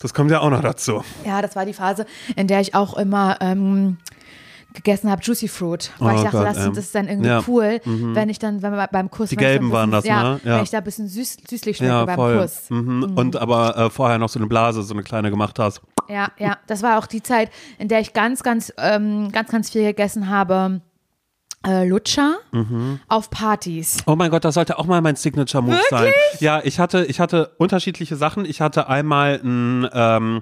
[0.00, 1.02] Das kommt ja auch noch dazu.
[1.24, 3.98] Ja, das war die Phase, in der ich auch immer ähm,
[4.74, 7.28] gegessen habe Juicy Fruit, weil Oh ich dachte, Gott, das, ähm, das ist dann irgendwie
[7.28, 7.40] ja.
[7.40, 7.44] Mhm.
[7.48, 10.22] cool, wenn ich dann, wenn wir beim Kuss, Die gelben ein waren bisschen, das, ja,
[10.34, 10.40] ne?
[10.44, 10.56] Ja.
[10.56, 12.38] wenn ich da ein bisschen süß, süßlich schmecke Ja, beim voll.
[12.40, 12.70] Kuss.
[12.70, 13.12] Mhm.
[13.16, 15.80] Und aber äh, vorher noch so eine Blase, so eine kleine gemacht hast.
[16.08, 19.70] Ja, ja, das war auch die Zeit, in der ich ganz, ganz, ähm, ganz, ganz
[19.70, 20.80] viel gegessen habe.
[21.64, 22.98] Äh, Lutscher Mhm.
[23.06, 23.98] auf Partys.
[24.06, 26.10] Oh mein Gott, das sollte auch mal mein Signature Move sein.
[26.40, 28.44] Ja, ich hatte, ich hatte unterschiedliche Sachen.
[28.46, 30.40] Ich hatte einmal ein ähm,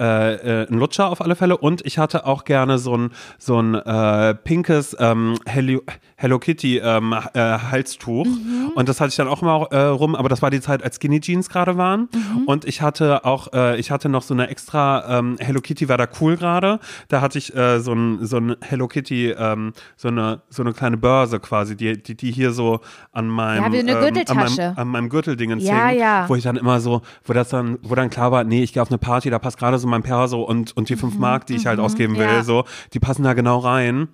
[0.00, 1.56] äh, äh, ein Lutscher auf alle Fälle.
[1.56, 5.80] Und ich hatte auch gerne so ein so ein äh, pinkes ähm, Hello,
[6.16, 8.26] Hello Kitty ähm, äh, Halstuch.
[8.74, 10.96] Und das hatte ich dann auch immer äh, rum, aber das war die Zeit, als
[10.96, 12.08] Skinny Jeans gerade waren.
[12.46, 16.06] Und ich hatte auch ich hatte noch so eine extra ähm, Hello Kitty war da
[16.20, 16.78] cool gerade,
[17.08, 20.96] da hatte ich so ein so ein Hello Kitty ähm, so eine so eine kleine
[20.96, 22.80] Börse quasi, die die, die hier so
[23.12, 26.28] an meinem Ja, ähm, an meinem, an meinem Gürteldingen Ja, hing, ja.
[26.28, 28.82] wo ich dann immer so, wo das dann, wo dann klar war, nee, ich gehe
[28.82, 31.54] auf eine Party, da passt gerade so mein Perso und, und die fünf Mark, die
[31.56, 34.08] ich halt ausgeben will, Mhm, so, die passen da genau rein.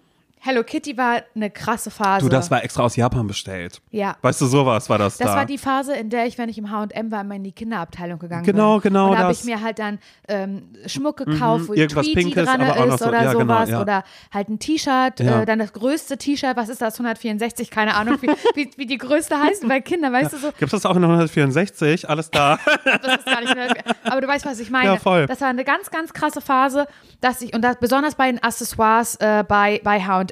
[0.45, 2.25] Hello Kitty war eine krasse Phase.
[2.25, 3.81] Du, das war extra aus Japan bestellt.
[3.93, 4.17] ja.
[4.23, 5.37] Weißt du, sowas war das, Das da.
[5.37, 8.19] war die Phase, in der ich, wenn ich im H&M war, immer in die Kinderabteilung
[8.19, 8.91] gegangen Genau, bin.
[8.93, 12.45] genau Und da habe ich mir halt dann ähm, Schmuck gekauft, wo irgendwas Tweety Pinkes,
[12.45, 13.69] dran ist so- oder ja, genau, sowas.
[13.71, 13.81] ja.
[13.81, 15.43] Oder halt ein T-Shirt, Ja.
[15.43, 18.27] äh, dann das größte T-Shirt, was ist das, 164, keine Ahnung, wie,
[18.57, 20.49] wie, wie die größte heißt bei Kindern, weißt du so.
[20.59, 22.09] Gibt es das auch in 164?
[22.11, 22.59] Alles da.
[22.85, 23.69] Das ist gar nicht mehr,
[24.05, 24.87] aber du weißt, was ich meine.
[24.87, 25.27] Ja, voll.
[25.27, 26.89] Das war eine ganz, ganz krasse Phase,
[27.21, 30.32] dass ich, und das besonders bei den Accessoires äh, bei, bei H&M,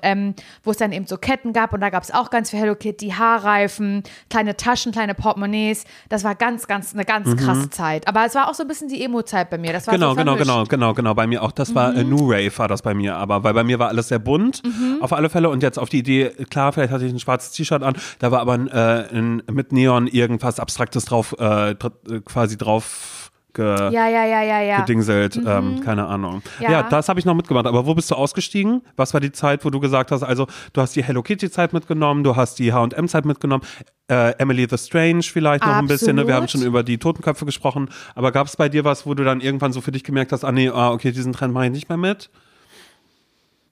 [0.64, 2.74] wo es dann eben so Ketten gab und da gab es auch ganz viel Hello
[2.74, 5.84] Kitty, Haarreifen, kleine Taschen, kleine Portemonnaies.
[6.08, 8.06] Das war ganz, ganz, eine ganz krasse Zeit.
[8.08, 9.72] Aber es war auch so ein bisschen die Emo-Zeit bei mir.
[9.72, 9.98] Das war Mhm.
[9.98, 11.14] genau, so genau, genau, genau, genau.
[11.14, 11.52] Bei mir auch.
[11.52, 11.98] Das war Mhm.
[11.98, 14.62] äh, New Rave war das bei mir, aber weil bei mir war alles sehr bunt,
[14.64, 14.98] Mhm.
[15.00, 15.48] auf alle Fälle.
[15.50, 18.40] Und jetzt auf die Idee, klar, vielleicht hatte ich ein schwarzes T-Shirt an, da war
[18.40, 21.76] aber ein, äh, ein, mit Neon irgendwas Abstraktes drauf, äh, äh,
[22.24, 23.19] quasi drauf
[23.54, 24.80] ge Ja, ja, ja, ja, ja.
[24.80, 26.42] gedingselt, ähm, keine Ahnung.
[26.60, 26.82] Ja, Ja.
[26.84, 27.66] das habe ich noch mitgemacht.
[27.66, 28.82] Aber wo bist du ausgestiegen?
[28.96, 31.72] Was war die Zeit, wo du gesagt hast, also du hast die Hello Kitty Zeit
[31.72, 33.64] mitgenommen, du hast die H&M Zeit mitgenommen,
[34.10, 36.16] äh, Emily the Strange vielleicht noch ein bisschen.
[36.16, 36.26] Ne?
[36.26, 36.64] Wir haben Absolut.
[36.64, 37.88] schon über die Totenköpfe gesprochen.
[38.14, 40.44] Aber gab es bei dir was, wo du dann irgendwann so für dich gemerkt hast,
[40.44, 42.30] ah nee, ah, okay, diesen Trend mache ich nicht mehr mit?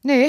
[0.02, 0.28] Nee,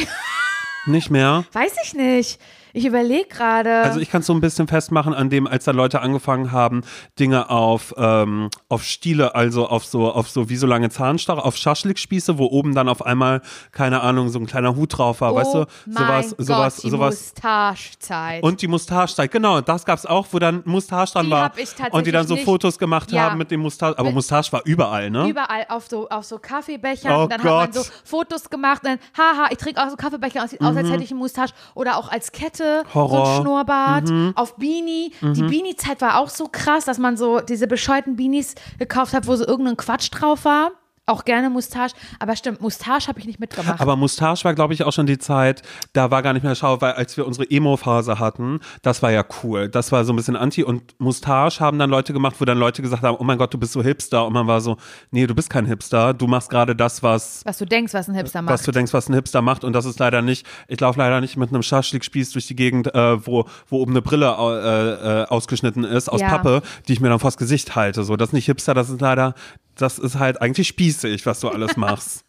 [0.85, 1.45] Nicht mehr?
[1.53, 2.39] weiß ich nicht.
[2.71, 3.81] Ich überlege gerade.
[3.81, 6.83] Also ich kann es so ein bisschen festmachen an dem, als da Leute angefangen haben,
[7.17, 11.57] Dinge auf, ähm, auf Stiele, also auf so, auf so wie so lange Zahnstocher, auf
[11.57, 15.37] Schaschlikspieße, wo oben dann auf einmal, keine Ahnung, so ein kleiner Hut drauf war, oh
[15.37, 15.65] weißt du?
[15.87, 17.33] mein Sowas, Gott, sowas, die sowas.
[17.35, 18.43] Mustachezeit.
[18.43, 21.43] Und die Mustachezeit, genau, das gab's auch, wo dann Mustache dran Die war.
[21.45, 22.45] hab ich tatsächlich und die dann so nicht.
[22.45, 23.23] Fotos gemacht Ja.
[23.31, 23.93] haben mit dem Mustache.
[23.97, 25.27] Aber Mit- Mustache war überall, ne?
[25.27, 27.11] Überall auf so, auf so Kaffeebechern.
[27.13, 27.73] Oh und dann hat man Gott.
[27.83, 28.83] so Fotos gemacht.
[28.83, 30.41] Und dann, haha, ich trinke auch so Kaffeebecher.
[30.43, 31.53] Und sieht aus, als hätte ich einen Mustache.
[31.75, 32.83] Oder auch als Kette.
[32.85, 32.93] So Mhm.
[32.93, 33.19] Horror.
[33.19, 33.25] Mhm.
[33.35, 34.09] ein Schnurrbart.
[34.35, 35.13] Auf Beanie.
[35.21, 39.35] Die Beanie-Zeit war auch so krass, dass man so diese bescheuerten Beanies gekauft hat, wo
[39.35, 40.71] so irgendein Quatsch drauf war.
[41.09, 41.95] Auch gerne Mustache.
[42.19, 43.81] Aber stimmt, Mustache habe ich nicht mitgemacht.
[43.81, 45.61] Aber Mustache war, glaube ich, auch schon die Zeit,
[45.93, 49.23] da war gar nicht mehr schau, weil als wir unsere Emo-Phase hatten, das war ja
[49.43, 49.69] cool.
[49.69, 50.63] Das war so ein bisschen anti.
[50.63, 53.57] Und Mustache haben dann Leute gemacht, wo dann Leute gesagt haben, oh mein Gott, du
[53.57, 54.25] bist so Hipster.
[54.25, 54.77] Und man war so,
[55.11, 56.13] nee, du bist kein Hipster.
[56.13, 58.53] Du machst gerade das, was, was du denkst, was ein Hipster macht.
[58.53, 59.63] was du denkst, was ein Hipster macht.
[59.63, 62.93] Und das ist leider nicht, ich laufe leider nicht mit einem Schaschlikspieß durch die Gegend,
[62.93, 66.29] äh, wo, wo oben eine Brille äh, äh, ausgeschnitten ist aus Ja.
[66.29, 68.03] Pappe, die ich mir dann vors Gesicht halte.
[68.03, 69.33] So, das ist nicht Hipster, das ist leider,
[69.81, 72.25] das ist halt eigentlich spießig, was du alles machst.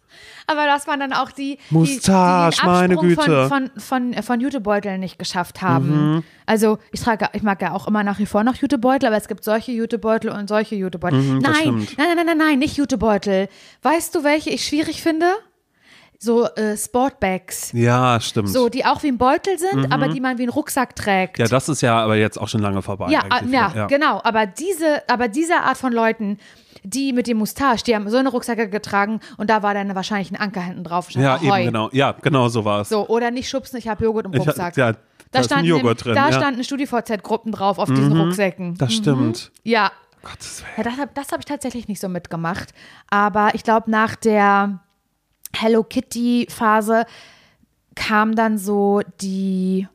[0.47, 3.49] Aber das waren dann auch die, die, Mustache, die den meine Güte.
[3.49, 6.15] Von, von, von, äh, von Jutebeuteln nicht geschafft haben.
[6.15, 6.25] Mhm.
[6.47, 9.29] Also ich trage, ich mag ja auch immer nach wie vor noch Jutebeutel, aber es
[9.29, 11.21] gibt solche Jutebeutel und solche Jutebeutel.
[11.21, 13.49] Mhm, nein, nein, nein, nein, nein, nicht Jutebeutel.
[13.83, 15.27] Weißt du, welche ich schwierig finde?
[16.23, 17.73] So äh, Sportbags.
[17.73, 18.51] Ja, stimmt.
[18.51, 21.39] So, die auch wie ein Beutel sind, aber die man wie einen Rucksack trägt.
[21.39, 21.45] Mhm.
[21.45, 23.11] Ja, das ist ja aber jetzt auch schon lange vorbei.
[23.11, 23.59] Ja, eigentlich.
[23.59, 24.21] ah, ja, genau.
[24.23, 26.37] Aber diese, aber diese Art von Leuten,
[26.85, 30.31] die mit dem Mustache, die haben so eine Rucksäcke getragen und da war dann wahrscheinlich
[30.31, 31.11] ein Anker hinten drauf.
[31.13, 31.89] Ja, eben genau.
[31.93, 32.89] Ja, genau so war es.
[32.89, 34.77] So, oder nicht schubsen, ich habe Joghurt im Ich, Rucksack.
[34.77, 34.99] ja, da,
[35.33, 36.15] da standen, Joghurt drin.
[36.15, 36.37] da ja.
[36.37, 36.41] Mhm.
[36.41, 38.77] standen StudiVZ-Gruppen drauf auf diesen Rucksäcken.
[38.77, 39.53] das stimmt.
[39.63, 40.73] Ja, Gottes Willen.
[40.77, 42.75] ja das habe hab ich tatsächlich nicht so mitgemacht.
[43.09, 44.81] Aber ich glaube, nach der
[45.57, 47.07] Hello Kitty-Phase
[47.95, 49.89] kam dann so die.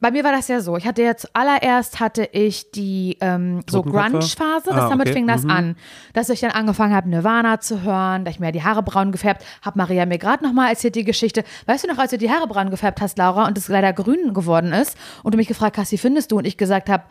[0.00, 0.76] Bei mir war das ja so.
[0.76, 3.82] Ich hatte jetzt allererst hatte ich die ähm, so?
[3.82, 4.66] Grunge-Phase.
[4.66, 5.14] Das Ah, damit okay.
[5.14, 5.76] fing das an,
[6.12, 9.44] dass ich dann angefangen habe, Nirvana zu hören, da ich mir die Haare braun gefärbt
[9.62, 9.78] habe.
[9.78, 11.42] Maria mir gerade noch mal erzählt die Geschichte.
[11.66, 14.34] Weißt du noch, als du die Haare braun gefärbt hast, Laura, und es leider grün
[14.34, 16.36] geworden ist und du mich gefragt hast, wie findest du?
[16.36, 17.04] Und ich gesagt habe,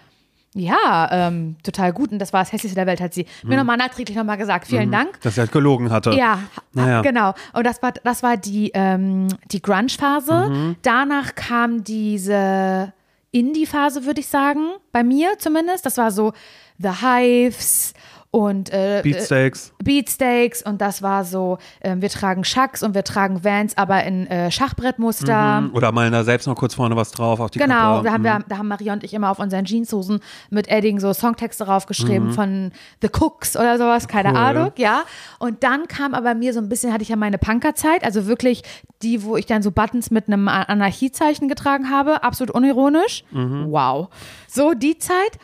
[0.55, 2.11] ja, ähm, total gut.
[2.11, 3.49] Und das war das hässlichste der Welt, hat sie Mhm.
[3.49, 4.67] mir nochmal nachträglich nochmal gesagt.
[4.67, 5.19] Vielen Dank.
[5.21, 6.11] Dass er halt gelogen hatte.
[6.11, 6.39] Ja,
[6.73, 7.01] Naja.
[7.01, 7.33] genau.
[7.53, 10.49] Und das war, das war die, ähm, die Grunge-Phase.
[10.49, 10.75] Mhm.
[10.83, 12.93] Danach kam diese
[13.31, 14.73] Indie-Phase, würde ich sagen.
[14.91, 15.85] Bei mir zumindest.
[15.85, 16.33] Das war so
[16.77, 17.93] The Hives
[18.33, 19.73] und äh, Beatsteaks.
[19.83, 24.25] Beatsteaks und das war so, ähm, wir tragen Schacks und wir tragen Vans, aber in
[24.25, 25.69] äh, Schachbrettmuster.
[25.71, 28.03] Oder malen da selbst noch kurz vorne was drauf auf die Genau, Kappe.
[28.05, 28.25] da haben, Mhm.
[28.25, 30.19] wir, da haben Maria und ich immer auf unseren Jeanshosen
[30.49, 32.71] mit Edding so Songtexte draufgeschrieben von
[33.03, 34.35] The Cooks oder sowas, keine Mhm.
[34.35, 34.41] Cool.
[34.41, 35.03] Ahnung, ja.
[35.37, 38.63] Und dann kam aber mir so ein bisschen, hatte ich ja meine Punkerzeit, also wirklich
[39.03, 43.23] die, wo ich dann so Buttons mit einem Anarchiezeichen getragen habe, absolut unironisch.
[43.29, 43.67] Mhm.
[43.69, 44.07] Wow.
[44.47, 45.37] So die Zeit.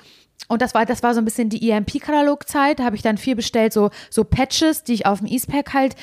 [0.49, 2.79] Und das war, das war so ein bisschen die EMP-Katalogzeit.
[2.79, 5.95] Da habe ich dann viel bestellt, so, so Patches, die ich auf dem Eastpack halt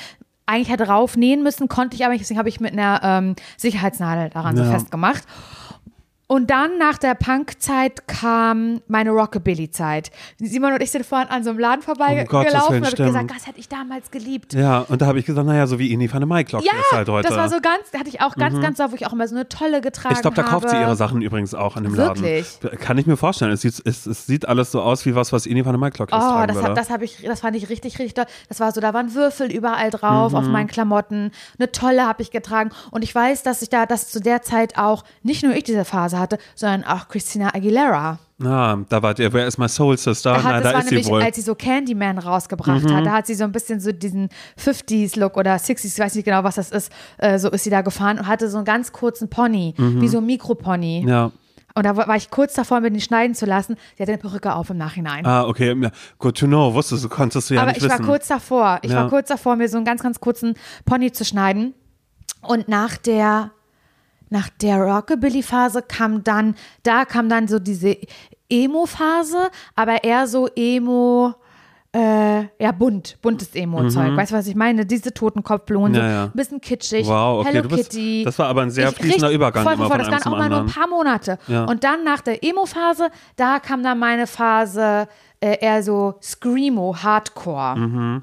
[0.45, 2.21] eigentlich hätte raufnähen müssen, konnte ich aber nicht.
[2.21, 4.71] Deswegen habe ich mit einer ähm, Sicherheitsnadel daran so Ja.
[4.71, 5.23] festgemacht.
[6.29, 10.11] Und dann nach der Punk-Zeit kam meine Rockabilly-Zeit.
[10.39, 13.59] Simon und ich sind vorhin an so einem Laden vorbeigelaufen und habe gesagt, das hätte
[13.59, 14.53] ich damals geliebt.
[14.53, 16.91] Ja, und da habe ich gesagt, naja, so wie Ini van der Maiklock Ja, ist
[16.91, 17.29] halt heute.
[17.29, 19.25] das war so ganz, da hatte ich auch ganz, ganz oft, wo ich auch immer
[19.27, 20.85] so eine tolle getragen ich glaube, da kauft sie habe.
[20.85, 22.59] ihre Sachen übrigens auch an dem Wirklich?
[22.61, 22.77] Laden.
[22.79, 23.51] Kann ich mir vorstellen.
[23.53, 26.11] Es sieht, es, es sieht alles so aus wie was, was Ini van der Maiklock
[26.11, 28.25] jetzt Oh, das, hab, das, hab ich, das fand ich richtig, richtig toll.
[28.49, 30.37] Das war so, da waren Würfel überall drauf Mhm.
[30.37, 31.31] auf meinen Klamotten.
[31.57, 32.71] Eine tolle habe ich getragen.
[32.91, 35.85] Und ich weiß, dass ich da, dass zu der Zeit auch nicht nur ich diese
[35.85, 38.19] Phase hatte, sondern auch Christina Aguilera.
[38.43, 40.33] Ah, da war der, wer ist my Soul Sister?
[40.33, 41.19] Da, hat, Na, das da war ist sie nämlich, wohl.
[41.21, 41.25] Mhm.
[41.25, 44.29] als sie so Candyman rausgebracht hat, da hat sie so ein bisschen so diesen
[44.63, 47.81] 50s-Look oder 60s, ich weiß nicht genau, was das ist, äh, so ist sie da
[47.81, 51.01] gefahren und hatte so einen ganz kurzen Pony, wie so ein Mikropony.
[51.03, 51.09] Mhm.
[51.09, 51.31] Ja.
[51.73, 53.75] Und da war ich kurz davor, mir den schneiden zu lassen.
[53.95, 55.25] Sie hatte eine Perücke auf im Nachhinein.
[55.27, 55.75] Ah, okay.
[56.17, 56.73] Good to know.
[56.73, 57.99] Wusstest du, konntest du ja Aber nicht ich wissen.
[57.99, 58.79] war kurz davor.
[58.81, 59.01] Ich Ja.
[59.03, 61.75] war kurz davor, mir so einen ganz, ganz kurzen Pony zu schneiden.
[62.41, 63.51] Und nach der,
[64.29, 67.97] nach der Rockabilly-Phase kam dann, da kam dann so diese
[68.49, 71.33] Emo-Phase, aber eher so Emo,
[71.95, 74.15] äh, ja, bunt, buntes Emo-Zeug.
[74.15, 74.85] Weißt du, was ich meine?
[74.85, 75.97] Diese Totenkopfblumen, Mhm.
[75.97, 76.23] Ja, ja.
[76.25, 78.23] ein bisschen kitschig, Wow, okay, Hello bist- Kitty.
[78.25, 80.49] das war aber ein sehr Ich fließender Übergang Voll, voll, voll, das waren auch mal
[80.49, 81.39] nur ein paar Monate.
[81.47, 81.65] Ja.
[81.65, 85.07] Und dann nach der Emo-Phase, da kam dann meine Phase
[85.39, 88.21] äh, eher so Screamo, Hardcore.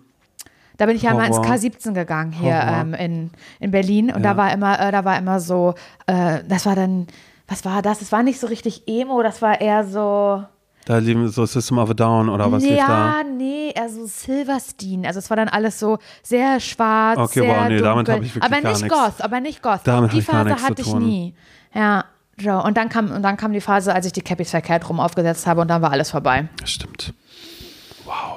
[0.77, 1.45] Da bin ich ja mal ins Mhm.
[1.45, 1.55] Horror.
[1.57, 5.39] K17 gegangen hier ähm, in, in Berlin und da war immer, äh, da war immer
[5.41, 5.75] so,
[6.07, 7.07] äh, das war dann,
[7.47, 8.03] was war das?
[8.03, 10.43] Es war nicht so richtig Emo, das war eher so,
[10.87, 13.21] Da lieben so System of a Down oder was lief da?
[13.21, 15.07] ja, nee, also Silverstein.
[15.07, 18.15] Also es war dann alles so sehr schwarz, Okay, sehr wow, nee, damit dunkel.
[18.17, 18.99] hab ich wirklich aber gar nicht nichts.
[18.99, 19.81] Goth, aber nicht Goth.
[19.85, 21.35] Damit die Phase hatte ich nie.
[21.75, 22.05] Ja,
[22.41, 22.51] so.
[22.63, 25.47] Und dann kam und dann kam die Phase, als ich die Cappies verkehrt rum aufgesetzt
[25.47, 26.49] habe und dann war alles vorbei.
[26.65, 27.15] Stimmt.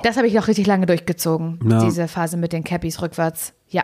[0.03, 1.83] Das habe ich auch richtig lange durchgezogen, Ja.
[1.83, 3.53] diese Phase mit den Cappies rückwärts.
[3.69, 3.83] Ja.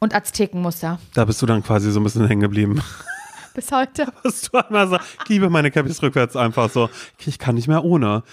[0.00, 0.98] Und Aztekenmuster.
[1.14, 2.82] Da bist du dann quasi so ein bisschen hängen geblieben.
[3.54, 4.06] Bis heute.
[4.24, 6.90] Dass du einmal so, ich liebe meine Cappies rückwärts einfach so.
[7.24, 8.24] Ich kann nicht mehr ohne.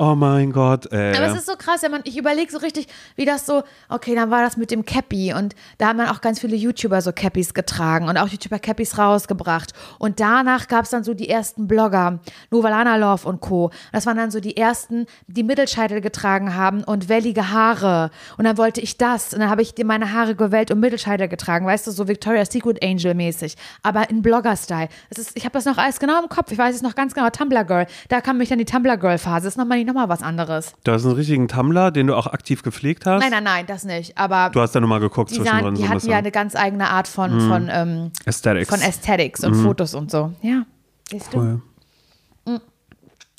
[0.00, 1.16] Oh mein Gott, ey.
[1.16, 4.14] Aber es ist so krass, wenn man, ich überlege so richtig, wie das so, okay,
[4.14, 7.10] dann war das mit dem Cappy und da haben man auch ganz viele YouTuber so
[7.10, 9.72] Cappies getragen und auch YouTuber Cappies rausgebracht.
[9.98, 12.20] Und danach gab es dann so die ersten Blogger,
[12.52, 13.72] Novalana Love und Co.
[13.90, 18.12] Das waren dann so die ersten, die Mittelscheitel getragen haben und wellige Haare.
[18.36, 21.26] Und dann wollte ich das und dann habe ich dir meine Haare gewellt und Mittelscheitel
[21.26, 24.90] getragen, weißt du, so Victoria's Secret Angel mäßig, aber in Blogger-Style.
[25.34, 27.64] Ich habe das noch alles genau im Kopf, ich weiß es noch ganz genau, Tumblr
[27.64, 27.86] Girl.
[28.08, 30.72] Da kam mich dann die Tumblr Girl-Phase, das ist nochmal noch mal was anderes.
[30.84, 33.20] Du hast einen richtigen Tumblr, den du auch aktiv gepflegt hast.
[33.20, 34.16] Nein, nein, nein, das nicht.
[34.16, 36.10] Aber Du hast da nur mal geguckt die, zwischendrin sahen, so die ein hatten bisschen.
[36.10, 38.68] ja eine ganz eigene Art von, von, ähm, Aesthetics.
[38.68, 40.32] von Aesthetics und Fotos und so.
[40.42, 40.62] Ja.
[41.10, 41.38] Siehst du?
[41.38, 41.62] Cool.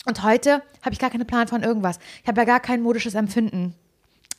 [0.05, 1.99] Und heute habe ich gar keinen Plan von irgendwas.
[2.23, 3.75] Ich habe ja gar kein modisches Empfinden.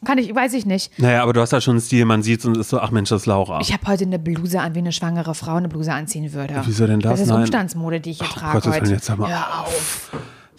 [0.04, 0.98] Kann ich, weiß ich nicht.
[0.98, 3.10] Naja, aber du hast ja schon einen Stil, man sieht und ist so, ach Mensch,
[3.10, 3.60] das ist Laura.
[3.60, 6.54] Ich habe heute eine Bluse an, wie eine schwangere Frau eine Bluse anziehen würde.
[6.64, 7.12] Wieso denn das?
[7.12, 7.40] Das ist Nein.
[7.42, 8.90] Umstandsmode, die ich hier Ach, trage Gottes heute.
[8.92, 10.10] Jetzt sag mal Hör auf.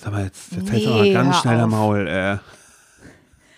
[0.03, 1.69] Sag mal, jetzt, jetzt hältst du Nee, mal ganz schnell auf.
[1.69, 2.37] Maul, ey.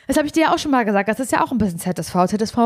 [0.08, 1.08] Das habe ich dir ja auch schon mal gesagt.
[1.08, 2.14] Das ist ja auch ein bisschen ZSV.
[2.28, 2.58] ZSV,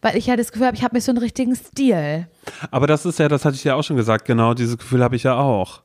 [0.00, 2.26] weil ich ja das Gefühl habe, ich habe nicht so einen richtigen Stil.
[2.70, 5.16] Aber das ist ja, das hatte ich ja auch schon gesagt, genau dieses Gefühl habe
[5.16, 5.82] ich ja auch.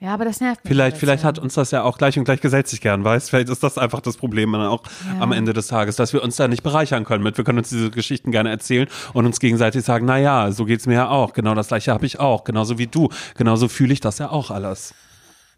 [0.00, 0.70] Ja, aber das nervt mich.
[0.70, 3.30] Vielleicht, ein vielleicht hat uns das ja auch gleich und gleich gesellt sich gern, weißt?
[3.30, 4.82] Vielleicht ist das einfach das Problem dann auch
[5.20, 7.38] am Ende des Tages, dass wir uns da nicht bereichern können mit.
[7.38, 10.86] Wir können uns diese Geschichten gerne erzählen und uns gegenseitig sagen, na ja, so geht's
[10.86, 11.32] mir ja auch.
[11.32, 12.44] Genau das gleiche habe ich auch.
[12.44, 13.08] Genauso wie du.
[13.36, 14.92] Genauso fühle ich das ja auch alles.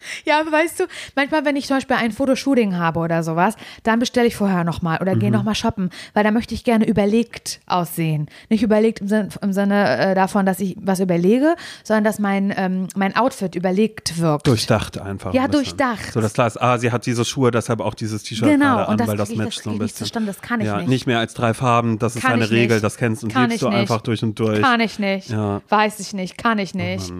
[0.24, 0.84] Ja, weißt du,
[1.16, 4.98] manchmal, wenn ich zum Beispiel ein Fotoshooting habe oder sowas, dann bestelle ich vorher nochmal
[5.00, 5.20] oder Mhm.
[5.20, 8.28] gehe nochmal shoppen, weil da möchte ich gerne überlegt aussehen.
[8.48, 12.52] Nicht überlegt im Sinne, im Sinne äh, davon, dass ich was überlege, sondern dass mein,
[12.56, 14.46] ähm, mein Outfit überlegt wirkt.
[14.46, 15.34] Durchdacht einfach.
[15.34, 16.12] Ja, ein durchdacht.
[16.12, 18.88] So, das klar ist, ah, sie hat diese Schuhe, deshalb auch dieses T-Shirt Genau, gerade
[18.88, 19.96] an, das weil das matcht so ein bisschen.
[19.98, 20.88] zustande, das kann ich ja, nicht.
[20.88, 22.84] nicht mehr als drei Farben, das ist Kann eine Regel, nicht.
[22.84, 23.78] das kennst und Kann lebst ich du nicht.
[23.78, 24.60] einfach durch und durch.
[24.62, 25.30] Kann ich nicht.
[25.30, 25.56] Ja.
[25.58, 26.38] Oh Weiß ich nicht.
[26.38, 27.12] Kann ich nicht.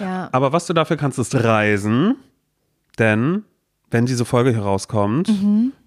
[0.00, 0.28] Ja.
[0.32, 2.16] Aber was du dafür kannst, ist reisen.
[2.98, 3.44] Denn,
[3.90, 5.28] wenn diese Folge hier rauskommt,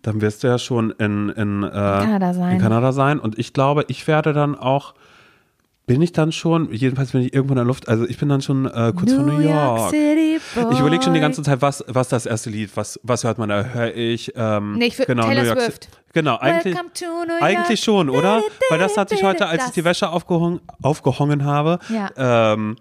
[0.02, 2.56] dann wirst du ja schon in, in, äh, Kanada sein.
[2.56, 3.20] in Kanada sein.
[3.20, 4.94] Und ich glaube, ich werde dann auch,
[5.86, 8.42] bin ich dann schon, jedenfalls bin ich irgendwo in der Luft, also ich bin dann
[8.42, 9.90] schon äh, kurz vor New York.
[9.90, 10.74] City Boy.
[10.74, 13.48] Ich überlege schon die ganze Zeit, was, was das erste Lied, was, was hört man
[13.50, 13.64] da?
[13.64, 15.84] Höre ich, ähm, Nee, ich würd- genau, Taylor New York Swift.
[15.86, 15.98] City.
[16.14, 16.82] Genau, eigentlich, New
[17.30, 17.42] York.
[17.42, 18.42] eigentlich schon, oder?
[18.70, 22.10] Weil das hatte ich heute, als ich die Wäsche aufgehongen, aufgehongen habe, Ja.
[22.54, 22.76] ähm,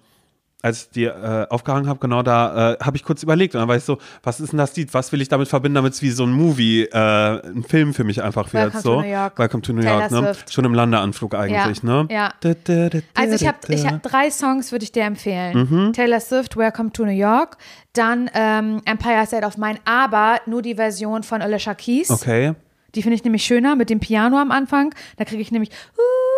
[0.66, 3.68] als ich die äh, aufgehangen habe, genau da äh, habe ich kurz überlegt und dann
[3.68, 4.92] war ich so, was ist denn das Lied?
[4.94, 8.02] Was will ich damit verbinden, damit es wie so ein Movie, äh, ein Film für
[8.02, 8.74] mich einfach wird.
[8.74, 8.94] Welcome so.
[8.96, 9.38] to New York.
[9.38, 10.32] Welcome to New York, ne?
[10.50, 12.08] Schon im Landeanflug eigentlich, Ja, ne?
[12.10, 12.32] ja.
[12.40, 15.68] Da, da, da, Also ich habe ich hab drei Songs, würde ich dir empfehlen.
[15.70, 15.92] Mhm.
[15.92, 17.58] Taylor Swift, Welcome to New York.
[17.92, 22.10] Dann ähm, Empire State of Mine, aber nur die Version von Alicia Keys.
[22.10, 22.54] Okay.
[22.96, 24.94] Die finde ich nämlich schöner mit dem Piano am Anfang.
[25.16, 26.35] Da kriege ich nämlich uh,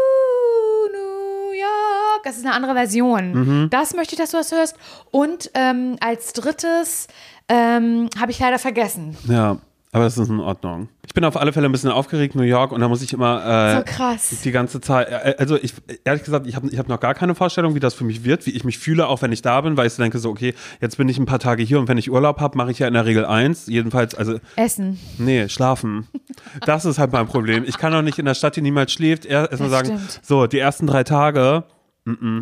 [2.25, 3.33] Das ist eine andere Version.
[3.65, 3.71] Mhm.
[3.71, 4.77] Das möchte ich, dass du das hörst.
[5.11, 7.07] Und ähm, als drittes
[7.49, 9.17] ähm, habe ich leider vergessen.
[9.27, 9.59] Ja,
[9.93, 10.89] aber das ist in Ordnung.
[11.07, 13.43] Ich bin auf alle Fälle ein bisschen aufgeregt, New York, und da muss ich immer
[13.73, 14.29] äh, So krass.
[14.45, 15.73] die ganze Zeit, äh, also ich,
[16.05, 18.45] ehrlich gesagt, ich habe ich hab noch gar keine Vorstellung, wie das für mich wird,
[18.45, 20.55] wie ich mich fühle, auch wenn ich da bin, weil ich so denke, so, okay,
[20.83, 22.87] jetzt bin ich ein paar Tage hier und wenn ich Urlaub habe, mache ich ja
[22.87, 24.99] in der Regel eins, jedenfalls, also, Essen.
[25.19, 26.07] nee, schlafen.
[26.65, 27.65] Das ist halt mein Problem.
[27.67, 30.21] Ich kann auch nicht in der Stadt, die niemals schläft, erst mal Das sagen, stimmt.
[30.23, 31.65] so, die ersten drei Tage,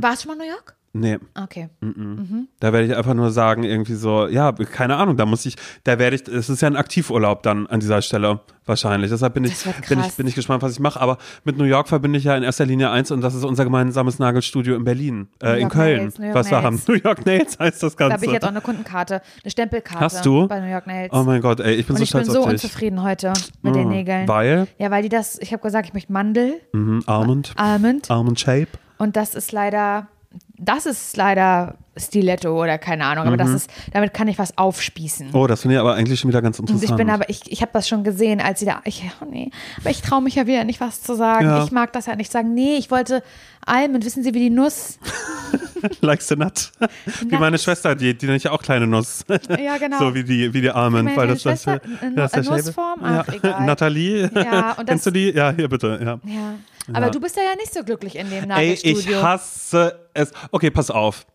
[0.01, 0.75] Warst du schon mal in New York?
[0.99, 1.69] nee, Okay.
[2.59, 5.99] da werde ich einfach nur sagen, irgendwie so, ja, keine Ahnung, da muss ich, da
[5.99, 9.11] werde ich, es ist ja ein Aktivurlaub dann an dieser Stelle wahrscheinlich.
[9.11, 10.99] Deshalb bin ich, bin ich, bin ich gespannt, was ich mache.
[10.99, 13.65] Aber mit New York verbinde ich ja in erster Linie eins und das ist unser
[13.65, 16.81] gemeinsames Nagelstudio in Berlin, äh, in Köln, Nails, was wir haben.
[16.89, 18.15] New York Nails heißt das Da Ganze.
[18.15, 20.01] habe ich jetzt auch eine Kundenkarte, eine Stempelkarte.
[20.03, 20.49] Hast du?
[20.49, 21.13] Bei New York Nails.
[21.13, 22.65] oh mein Gott, ey, ich bin Und so ich bin stolz so auf dich.
[22.65, 24.27] unzufrieden heute mit den Nägeln.
[24.29, 28.11] Weil, Ja, weil die das, ich habe gesagt, ich möchte Mandel, mhm, Almond, Almond.
[28.11, 28.69] Almond Shape.
[28.99, 30.09] Und das ist leider,
[30.59, 35.31] das ist leider Stiletto oder keine Ahnung, aber das ist, damit kann ich was aufspießen.
[35.33, 36.91] Oh, das finde ich aber eigentlich schon wieder ganz Und interessant.
[36.91, 39.51] ich bin aber, ich, ich habe das schon gesehen, als sie da, ich, oh nee,
[39.81, 41.47] aber ich traue mich ja wieder nicht, was zu sagen.
[41.47, 41.65] Ja.
[41.65, 42.53] Ich mag das ja nicht sagen.
[42.53, 43.23] Nee, ich wollte
[43.65, 44.99] Almond, wissen Sie, wie die Nuss?
[46.03, 46.71] like the nut.
[47.21, 47.41] Wie Nut.
[47.41, 49.25] meine Schwester, die, die nennt ja auch kleine Nuss.
[49.59, 49.99] Ja, genau.
[50.07, 51.17] So wie die, wie die Almond.
[51.17, 52.47] Weil das, das, das, eine das.
[52.47, 53.01] Nussform?
[53.03, 53.35] Ach, ja.
[53.35, 53.65] egal.
[53.67, 55.31] Nathalie, Ja, und kennst du die?
[55.31, 55.99] Ja, hier bitte.
[56.01, 56.21] Ja.
[56.31, 56.55] Ja.
[56.93, 59.19] Aber du bist ja, ja nicht so glücklich in dem Ey, Nagelstudio.
[59.19, 60.33] ich hasse es.
[60.51, 61.27] Okay, pass auf.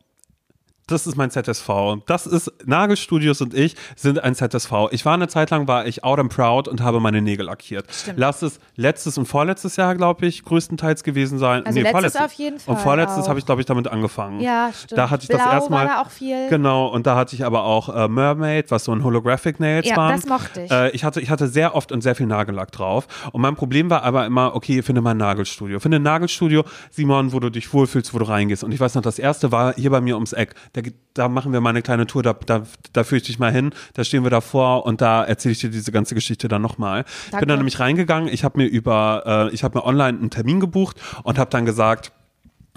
[0.87, 1.69] Das ist mein ZSV.
[2.05, 4.71] Das ist Nagelstudios und ich sind ein ZSV.
[4.91, 7.85] Ich war eine Zeit lang war ich out and proud und habe meine Nägel lackiert.
[7.93, 8.19] Stimmt.
[8.19, 11.65] Lass es letztes und vorletztes Jahr, glaube ich, größtenteils gewesen sein.
[11.65, 12.21] Also letztes vorletztes.
[12.21, 14.41] auf jeden Fall Und vorletztes habe ich, glaube ich, damit angefangen.
[14.41, 14.97] Ja, stimmt.
[14.97, 15.87] Da hatte ich das Blau erste Mal.
[15.87, 16.49] war da auch viel.
[16.49, 19.95] Genau, und da hatte ich aber auch äh, Mermaid, was so ein Holographic Nails Ja,
[19.95, 20.15] waren.
[20.15, 20.71] das mochte ich.
[20.71, 23.07] Äh, ich, hatte, ich hatte sehr oft und sehr viel Nagellack drauf.
[23.31, 25.79] Und mein Problem war aber immer, okay, finde mal ein Nagelstudio.
[25.79, 28.63] Finde ein Nagelstudio, Simon, wo du dich wohlfühlst, wo du reingehst.
[28.63, 30.53] Und ich weiß noch, das erste war hier bei mir ums Eck.
[30.73, 30.81] Da,
[31.13, 32.63] da machen wir mal eine kleine Tour, da, da,
[32.93, 35.69] da führe ich dich mal hin, da stehen wir davor und da erzähle ich dir
[35.69, 37.03] diese ganze Geschichte dann nochmal.
[37.31, 40.29] Ich bin dann nämlich reingegangen, ich habe mir über, äh, ich habe mir online einen
[40.29, 42.13] Termin gebucht und habe dann gesagt,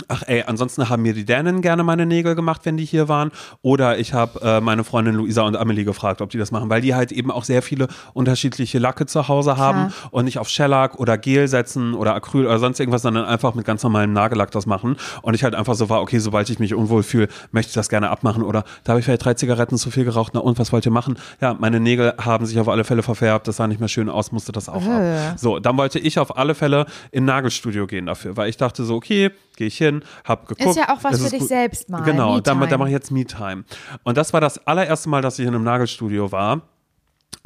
[0.08, 3.30] Ach ey, ansonsten haben mir die Dänen gerne meine Nägel gemacht, wenn die hier waren.
[3.62, 6.80] Oder ich habe äh, meine Freundin Luisa und Amelie gefragt, ob die das machen, weil
[6.80, 10.98] die halt eben auch sehr viele unterschiedliche Lacke zu Hause haben und nicht auf Shellac
[10.98, 14.66] oder Gel setzen oder Acryl oder sonst irgendwas, sondern einfach mit ganz normalem Nagellack das
[14.66, 14.96] machen.
[15.22, 17.88] Und ich halt einfach so war, okay, sobald ich mich unwohl fühle, möchte ich das
[17.88, 18.42] gerne abmachen.
[18.42, 20.32] Oder da habe ich vielleicht drei Zigaretten zu viel geraucht.
[20.34, 21.16] Na und, was wollt ihr machen?
[21.40, 24.32] Ja, meine Nägel haben sich auf alle Fälle verfärbt, das sah nicht mehr schön aus,
[24.32, 25.34] musste das auch ab.
[25.36, 28.96] So, dann wollte ich auf alle Fälle in Nagelstudio gehen dafür, weil ich dachte so,
[28.96, 30.76] okay, gehe ich hin, hab geguckt.
[30.76, 31.48] ja auch was für ist dich gut.
[31.48, 33.64] selbst mal, Genau, da, da mache ich jetzt Me-Time.
[34.02, 36.62] Und das war das allererste Mal, dass ich in einem Nagelstudio war.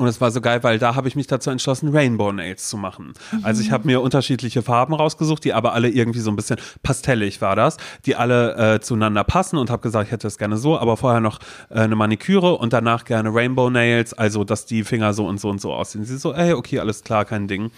[0.01, 2.76] Und es war so geil, weil da habe ich mich dazu entschlossen, Rainbow Nails zu
[2.76, 3.14] machen.
[3.42, 7.40] Also ich habe mir unterschiedliche Farben rausgesucht, die aber alle irgendwie so ein bisschen pastellig
[7.40, 10.78] war das, die alle äh, zueinander passen und habe gesagt, ich hätte es gerne so,
[10.78, 15.14] aber vorher noch äh, eine Maniküre und danach gerne Rainbow Nails, also dass die Finger
[15.14, 16.05] so und so und so aussehen.
[16.05, 17.72] Sie so, ey, okay, alles klar, kein Ding.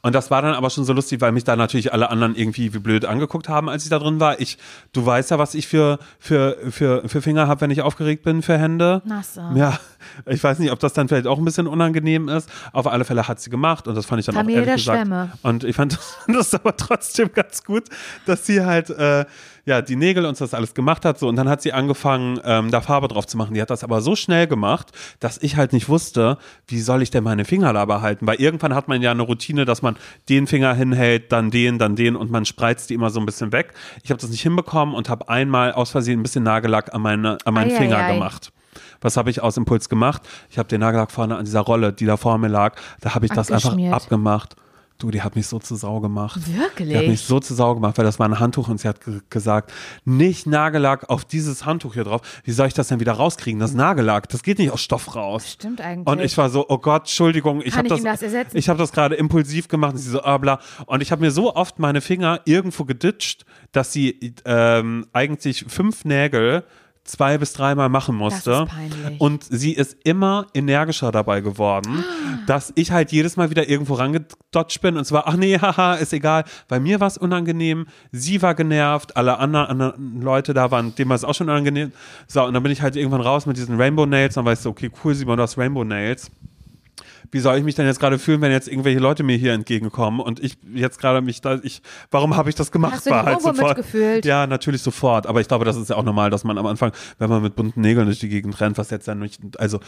[0.00, 2.72] Und das war dann aber schon so lustig, weil mich da natürlich alle anderen irgendwie
[2.72, 4.40] wie blöd angeguckt haben, als ich da drin war.
[4.40, 4.56] Ich,
[4.94, 8.40] du weißt ja, was ich für, für, für, für Finger habe, wenn ich aufgeregt bin
[8.40, 9.02] für Hände.
[9.04, 9.44] Nasse.
[9.54, 9.78] Ja,
[10.24, 12.50] ich weiß nicht, ob das dann vielleicht auch ein bisschen unangenehm ist.
[12.72, 14.94] Auf alle Fälle hat sie gemacht und das fand ich dann Familie auch ehrlich der
[14.94, 15.08] gesagt.
[15.08, 15.32] Schwämme.
[15.42, 15.98] Und ich fand
[16.28, 17.84] das aber trotzdem ganz gut,
[18.26, 19.24] dass sie halt äh,
[19.66, 22.70] ja die Nägel und das alles gemacht hat so und dann hat sie angefangen ähm,
[22.70, 23.54] da Farbe drauf zu machen.
[23.54, 26.38] Die hat das aber so schnell gemacht, dass ich halt nicht wusste,
[26.68, 29.64] wie soll ich denn meine Finger da behalten, weil irgendwann hat man ja eine Routine,
[29.64, 29.96] dass man
[30.28, 33.52] den Finger hinhält, dann den, dann den und man spreizt die immer so ein bisschen
[33.52, 33.74] weg.
[34.02, 37.38] Ich habe das nicht hinbekommen und habe einmal aus Versehen ein bisschen Nagellack an meine
[37.44, 38.12] an meinen Ei, ei, Finger ei.
[38.14, 38.52] gemacht.
[39.06, 40.20] Was habe ich aus Impuls gemacht?
[40.50, 43.26] Ich habe den Nagellack vorne an dieser Rolle, die da vor mir lag, da habe
[43.26, 44.56] ich das einfach abgemacht.
[44.98, 46.40] Du, die hat mich so zu Sau gemacht.
[46.52, 46.88] Wirklich?
[46.88, 49.04] Die hat mich so zu Sau gemacht, weil das war ein Handtuch und sie hat
[49.04, 49.72] ge gesagt,
[50.04, 52.22] nicht Nagellack auf dieses Handtuch hier drauf.
[52.42, 53.60] Wie soll ich das denn wieder rauskriegen?
[53.60, 55.52] Das Nagellack, das geht nicht aus Stoff raus.
[55.52, 56.06] Stimmt eigentlich.
[56.06, 58.56] Und ich war so, oh Gott, Entschuldigung, ich Kann habe ich das, das ersetzen?
[58.56, 59.92] ich habe das gerade impulsiv gemacht.
[59.92, 60.58] Und sie so, ah, bla.
[60.86, 66.04] Und ich habe mir so oft meine Finger irgendwo geditscht, dass sie ähm, eigentlich fünf
[66.04, 66.64] Nägel
[67.06, 68.66] zwei bis dreimal machen musste.
[69.18, 72.04] Und sie ist immer energischer dabei geworden,
[72.46, 75.94] dass ich halt jedes Mal wieder irgendwo rangedodgt bin und es war, ach nee, haha,
[75.94, 76.44] ist egal.
[76.68, 81.08] Bei mir war es unangenehm, sie war genervt, alle anderen, anderen Leute da waren, dem
[81.08, 81.92] war es auch schon unangenehm.
[82.26, 84.70] So, und dann bin ich halt irgendwann raus mit diesen Rainbow Nails, dann weißt du,
[84.70, 86.30] okay, cool, Simon, du hast Rainbow Nails
[87.30, 90.20] wie soll ich mich denn jetzt gerade fühlen, wenn jetzt irgendwelche Leute mir hier entgegenkommen
[90.20, 92.94] und ich jetzt gerade mich da, ich, warum habe ich das gemacht?
[92.94, 94.24] Hast du dich irgendwo mitgefühlt?
[94.24, 95.26] Ja, natürlich sofort.
[95.26, 97.56] Aber ich glaube, das ist ja auch normal, dass man am Anfang, wenn man mit
[97.56, 99.80] bunten Nägeln durch die Gegend rennt, was jetzt ja nicht, also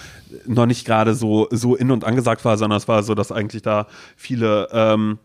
[0.46, 3.62] noch nicht gerade so, so in und angesagt war, sondern es war so, dass eigentlich
[3.62, 3.86] da
[4.16, 5.18] viele, ähm,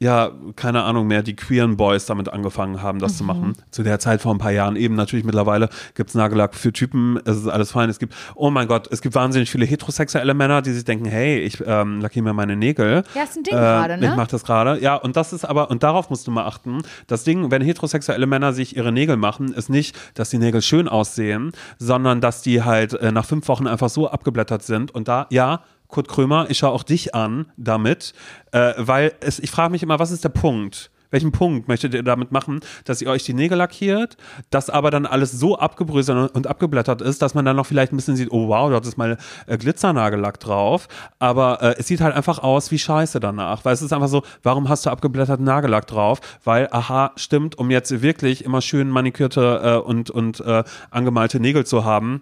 [0.00, 3.54] ja, keine Ahnung mehr, die queeren Boys damit angefangen haben, das zu machen.
[3.72, 4.94] Zu der Zeit vor ein paar Jahren eben.
[4.94, 7.90] Natürlich mittlerweile gibt's Nagellack für Typen, es ist alles fein.
[7.90, 11.40] Es gibt, oh mein Gott, es gibt wahnsinnig viele heterosexuelle Männer, die sich denken, hey,
[11.40, 13.02] ich ähm, lackiere mir meine Nägel.
[13.14, 14.06] Ja, ist ein Ding gerade, ne?
[14.06, 14.80] Ich mache das gerade.
[14.80, 18.26] Ja, und das ist aber, und darauf musst du mal achten, das Ding, wenn heterosexuelle
[18.26, 22.62] Männer sich ihre Nägel machen, ist nicht, dass die Nägel schön aussehen, sondern dass die
[22.62, 26.58] halt äh, nach fünf Wochen einfach so abgeblättert sind und da, ja, Kurt Krömer, ich
[26.58, 28.12] schaue auch dich an damit,
[28.52, 30.90] äh, weil es, ich frage mich immer, was ist der Punkt?
[31.10, 34.18] Welchen Punkt möchtet ihr damit machen, dass ihr euch die Nägel lackiert,
[34.50, 37.96] dass aber dann alles so abgebröselt und abgeblättert ist, dass man dann noch vielleicht ein
[37.96, 39.16] bisschen sieht, oh wow, dort ist mal
[39.46, 40.86] äh, Glitzernagellack drauf,
[41.18, 44.22] aber äh, es sieht halt einfach aus wie Scheiße danach, weil es ist einfach so,
[44.42, 46.20] warum hast du abgeblätterten Nagellack drauf?
[46.44, 51.64] Weil, aha, stimmt, um jetzt wirklich immer schön manikürte äh, und, und äh, angemalte Nägel
[51.64, 52.20] zu haben,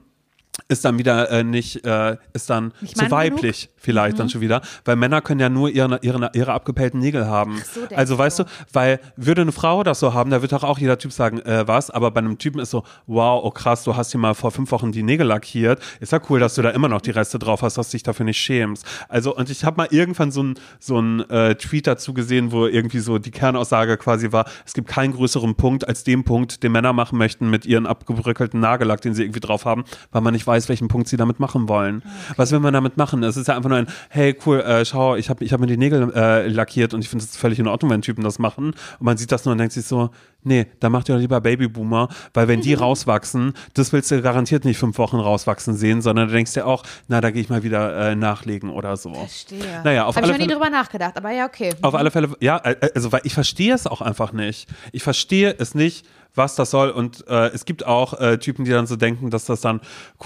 [0.69, 4.19] ist dann wieder äh, nicht, äh, ist dann Nicht zu weiblich vielleicht Mhm.
[4.19, 7.63] dann schon wieder, weil Männer können ja nur ihre, ihre, ihre abgepellten Nägel haben.
[7.73, 8.45] so, denkst also weißt du.
[8.45, 11.41] du, weil würde eine Frau das so haben, da wird doch auch jeder Typ sagen,
[11.41, 14.35] äh, was, aber bei einem Typen ist so, wow, oh krass, du hast hier mal
[14.35, 17.11] vor fünf Wochen die Nägel lackiert, ist ja cool, dass du da immer noch die
[17.11, 18.85] Reste drauf hast, dass du dich dafür nicht schämst.
[19.09, 22.67] Also und ich habe mal irgendwann so ein so ein äh, Tweet dazu gesehen, wo
[22.67, 26.73] irgendwie so die Kernaussage quasi war, es gibt keinen größeren Punkt als den Punkt, den
[26.73, 30.46] Männer machen möchten mit ihren abgebröckelten Nagellack, den sie irgendwie drauf haben, weil man nicht
[30.47, 32.03] weiß, welchen Punkt sie damit machen wollen.
[32.37, 33.23] Was will man damit machen?
[33.23, 35.67] Es ist ja einfach nur ein, hey cool, äh, schau, ich habe ich hab mir
[35.67, 38.67] die Nägel äh, lackiert und ich finde es völlig in Ordnung, wenn Typen das machen.
[38.69, 40.11] Und man sieht das nur und denkt sich so,
[40.43, 44.65] nee, da macht ihr doch lieber Babyboomer, weil wenn die rauswachsen, das willst du garantiert
[44.65, 47.63] nicht fünf Wochen rauswachsen sehen, sondern du denkst dir auch, na, da gehe ich mal
[47.63, 49.13] wieder äh, nachlegen oder so.
[49.15, 49.59] Verstehe.
[49.85, 51.75] Naja, auf Habe ich alle noch nie Fälle- drüber nachgedacht, aber ja, okay.
[51.83, 54.69] Auf alle Fälle, ja, äh, also weil ich verstehe es auch einfach nicht.
[54.93, 56.07] Ich verstehe es nicht,
[56.37, 56.91] was das soll.
[56.91, 59.81] Und äh, es gibt auch äh, Typen, die dann so denken, dass das dann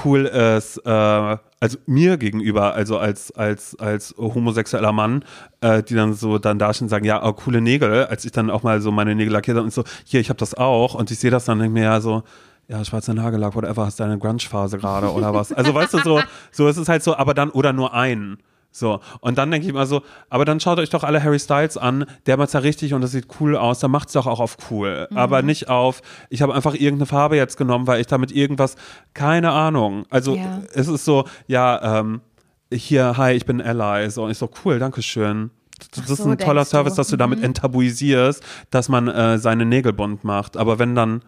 [0.05, 5.25] cool ist, äh, also mir gegenüber, also als, als, als homosexueller Mann,
[5.61, 8.51] äh, die dann so dann da und sagen, ja, oh, coole Nägel, als ich dann
[8.51, 10.95] auch mal so meine Nägel lackiert habe und so, hier, ich habe das auch.
[10.95, 12.23] Und ich sehe das dann denke mir ja so,
[12.69, 15.53] ja, schwarzer Nagellack, whatever, hast du eine Grunge-Phase gerade oder was?
[15.53, 16.21] Also weißt du, so,
[16.53, 18.39] so ist es halt so, aber dann, oder nur einen.
[18.73, 21.77] So, und dann denke ich immer so, aber dann schaut euch doch alle Harry Styles
[21.77, 24.57] an, der macht's ja richtig und das sieht cool aus, dann macht's doch auch auf
[24.71, 25.09] cool.
[25.11, 25.17] Mhm.
[25.17, 28.77] Aber nicht auf, ich habe einfach irgendeine Farbe jetzt genommen, weil ich damit irgendwas,
[29.13, 30.07] keine Ahnung.
[30.09, 30.63] Also Ja.
[30.73, 32.21] es ist so, ja, ähm,
[32.73, 34.09] hier, hi, ich bin Ally.
[34.11, 35.51] So, und ich so, cool, danke schön.
[35.97, 36.65] Das ist so, ein toller.
[36.65, 40.57] Service, dass du damit enttabuisierst, dass man äh, seine Nägel bunt macht.
[40.57, 41.23] Aber wenn dann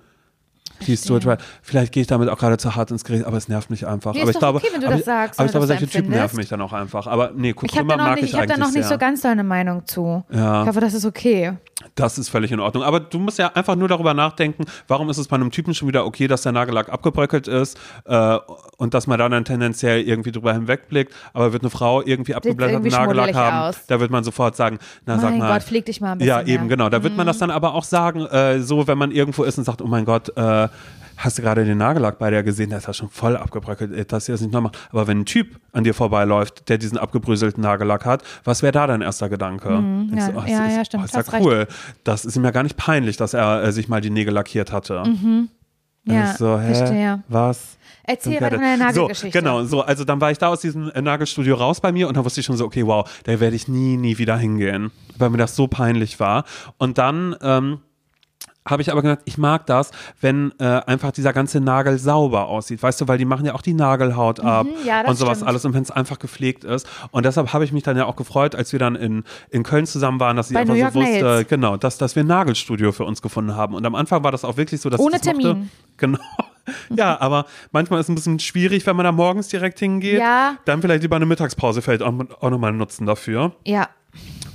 [0.87, 3.49] die Stuart Wright, vielleicht gehe ich damit auch gerade zu hart ins Gericht, aber es
[3.49, 4.15] nervt mich einfach.
[4.15, 6.11] Nee, aber ich glaube, okay, wenn du aber, das sagst, aber ich glaube, solche Typen
[6.11, 7.07] nerven mich dann auch einfach.
[7.07, 8.85] Aber nee, Ich habe Kurkuma da mag nicht, ich ich hab da eigentlich noch nicht
[8.87, 8.93] sehr.
[8.93, 10.25] so ganz deine Meinung zu.
[10.33, 10.63] Ja.
[10.63, 11.53] Ich hoffe, das ist okay.
[11.95, 12.85] Das ist völlig in Ordnung.
[12.85, 15.89] Aber du musst ja einfach nur darüber nachdenken, warum ist es bei einem Typen schon
[15.89, 18.39] wieder okay, dass der Nagellack abgebröckelt ist äh,
[18.77, 21.13] und dass man da dann tendenziell irgendwie drüber hinwegblickt.
[21.33, 23.87] Aber wird eine Frau irgendwie abgeblätterten Nagellack haben, aus.
[23.89, 25.53] da wird man sofort sagen, na sag mein mal.
[25.55, 26.61] Gott, pfleg dich mal ein bisschen Ja, eben, mehr.
[26.63, 26.69] Mhm.
[26.69, 26.89] genau.
[26.89, 29.65] Da wird man das dann aber auch sagen, äh, so wenn man irgendwo ist und
[29.65, 30.69] sagt, oh mein Gott, äh,
[31.17, 34.05] hast du gerade den Nagellack bei der gesehen, der ist ja schon voll abgebröckelt, ey,
[34.05, 34.73] das hier ist nicht normal.
[34.91, 38.87] Aber wenn ein Typ an dir vorbeiläuft, der diesen abgebröselten Nagellack hat, was wäre da
[38.87, 39.71] dein erster Gedanke?
[39.71, 40.13] Mhm.
[40.17, 41.45] ja, du, oh, ja, ist, ja, stimmt, Oh, ist ja recht.
[41.45, 41.67] cool.
[42.05, 44.73] Das ist ihm ja gar nicht peinlich, dass er äh, sich mal die Nägel lackiert
[44.73, 45.03] hatte.
[45.07, 45.49] Mhm.
[46.05, 47.23] Ja, ich so, hä, verstehe.
[47.29, 47.77] Was?
[48.05, 48.81] Erzähl deiner it.
[48.81, 49.39] Nagelgeschichte.
[49.39, 52.09] So, genau, so, also dann war ich da aus diesem äh, Nagelstudio raus bei mir
[52.09, 54.91] und dann wusste ich schon so, okay, wow, da werde ich nie, nie wieder hingehen,
[55.19, 56.45] weil mir das so peinlich war.
[56.79, 57.79] Und dann ähm,
[58.69, 59.91] habe ich aber gedacht, ich mag das,
[60.21, 62.83] wenn äh, einfach dieser ganze Nagel sauber aussieht.
[62.83, 65.49] Weißt du, weil die machen ja auch die Nagelhaut ab Mhm, ja, und sowas stimmt.
[65.49, 66.87] alles und wenn es einfach gepflegt ist.
[67.11, 69.87] Und deshalb habe ich mich dann ja auch gefreut, als wir dann in, in Köln
[69.87, 71.49] zusammen waren, dass ich Bei einfach so wusste, Nails.
[71.49, 73.75] genau, dass, dass wir ein Nagelstudio für uns gefunden haben.
[73.75, 75.43] Und am Anfang war das auch wirklich so, dass Ohne ich das mochte.
[75.49, 75.71] Termin.
[75.99, 76.19] Genau.
[76.95, 80.19] Ja, aber manchmal ist es ein bisschen schwierig, wenn man da morgens direkt hingeht.
[80.21, 80.57] Ja.
[80.65, 83.53] Dann vielleicht lieber eine Mittagspause vielleicht auch, auch nochmal nutzen dafür.
[83.67, 83.89] Ja.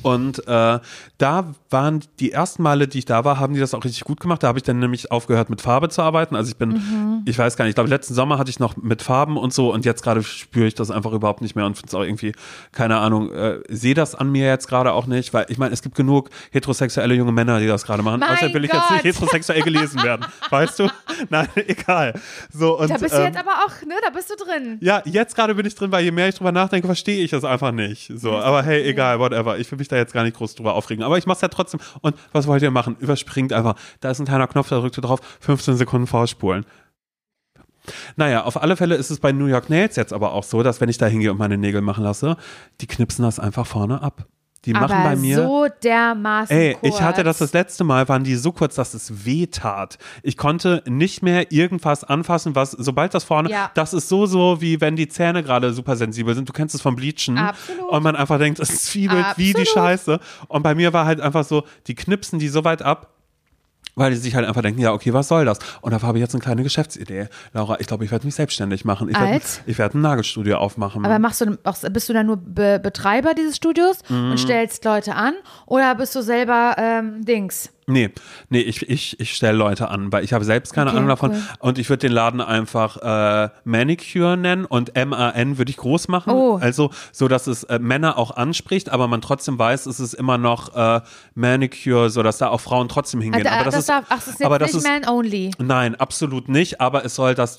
[0.04, 0.80] Und äh,
[1.18, 4.20] da waren die ersten Male, die ich da war, haben die das auch richtig gut
[4.20, 4.44] gemacht.
[4.44, 6.36] Da habe ich dann nämlich aufgehört, mit Farbe zu arbeiten.
[6.36, 7.22] Also ich bin, Mhm.
[7.26, 9.74] ich weiß gar nicht, ich glaube, letzten Sommer hatte ich noch mit Farben und so
[9.74, 12.34] und jetzt gerade spüre ich das einfach überhaupt nicht mehr und finde es auch irgendwie,
[12.72, 15.82] keine Ahnung, äh, sehe das an mir jetzt gerade auch nicht, weil ich meine, es
[15.82, 18.20] gibt genug heterosexuelle junge Männer, die das gerade machen.
[18.22, 19.14] Mein Außerdem will ich jetzt nicht Gott.
[19.16, 20.26] heterosexuell gelesen werden.
[20.50, 20.88] weißt du?
[21.30, 22.14] Nein, egal.
[22.54, 24.78] So, und, Da bist du ähm, jetzt aber auch, ne, da bist du drin.
[24.82, 27.44] ja, jetzt gerade bin ich drin, weil je mehr ich drüber nachdenke, verstehe ich es
[27.44, 28.12] einfach nicht.
[28.16, 29.58] So, aber hey, egal, whatever.
[29.58, 31.04] Ich will mich da jetzt gar nicht groß drüber aufregen.
[31.04, 31.80] Aber ich mach's ja trotzdem.
[32.02, 32.96] Und was wollt ihr machen?
[33.00, 33.76] Überspringt einfach.
[34.00, 36.66] Da ist ein kleiner Knopf, da drückt ihr drauf, 15 Sekunden vorspulen.
[38.16, 40.82] Naja, auf alle Fälle ist es bei New York Nails jetzt aber auch so, dass
[40.82, 42.38] wenn ich da hingehe und meine Nägel machen lasse,
[42.82, 44.28] die knipsen das einfach vorne ab.
[44.68, 45.38] Die machen aber bei mir.
[45.38, 46.94] so dermaßen Ey, kurz.
[46.96, 49.98] ich hatte das das letzte Mal, waren die so kurz, dass es weh tat.
[50.24, 53.72] Ich konnte nicht mehr irgendwas anfassen, was, sobald das vorne, Ja.
[53.74, 56.48] das ist so, so, wie wenn die Zähne gerade super sensibel sind.
[56.48, 57.38] Du kennst es vom Bleachen.
[57.38, 57.90] Absolut.
[57.90, 59.68] Und man einfach denkt, es zwiebelt wie die Absolut.
[59.70, 60.20] Scheiße.
[60.48, 63.14] Und bei mir war halt einfach so, die knipsen die so weit ab,
[63.96, 65.60] weil die sich halt einfach denken, ja, okay, was soll das?
[65.82, 67.28] Und da habe ich jetzt eine kleine Geschäftsidee.
[67.54, 69.10] Laura, ich glaube, ich werde mich selbstständig machen.
[69.10, 71.06] Ich werde werd ein Nagelstudio aufmachen.
[71.06, 74.32] Aber machst du, auch- bist du dann nur Be Betreiber dieses Studios Mhm.
[74.32, 75.34] und stellst Leute an?
[75.66, 77.70] Oder bist du selber ähm, Dings?
[77.90, 78.10] Nee,
[78.50, 81.32] nee, ich, ich, ich stelle Leute an, weil ich habe selbst keine Okay, Ahnung davon.
[81.32, 81.42] cool.
[81.60, 86.34] Und ich würde den Laden einfach äh, Manicure nennen und M-A-N würde ich groß machen.
[86.34, 86.58] Oh.
[86.62, 90.38] Also so, dass es äh, Männer auch anspricht, aber man trotzdem weiß, es ist immer
[90.38, 91.00] noch äh,
[91.36, 93.48] Manicure, so dass da auch Frauen trotzdem hingehen.
[93.48, 95.52] Also, aber das, das ist, darf, ach, das ist aber das nicht ist Man-Only.
[95.60, 97.58] Nein, absolut nicht, aber es soll das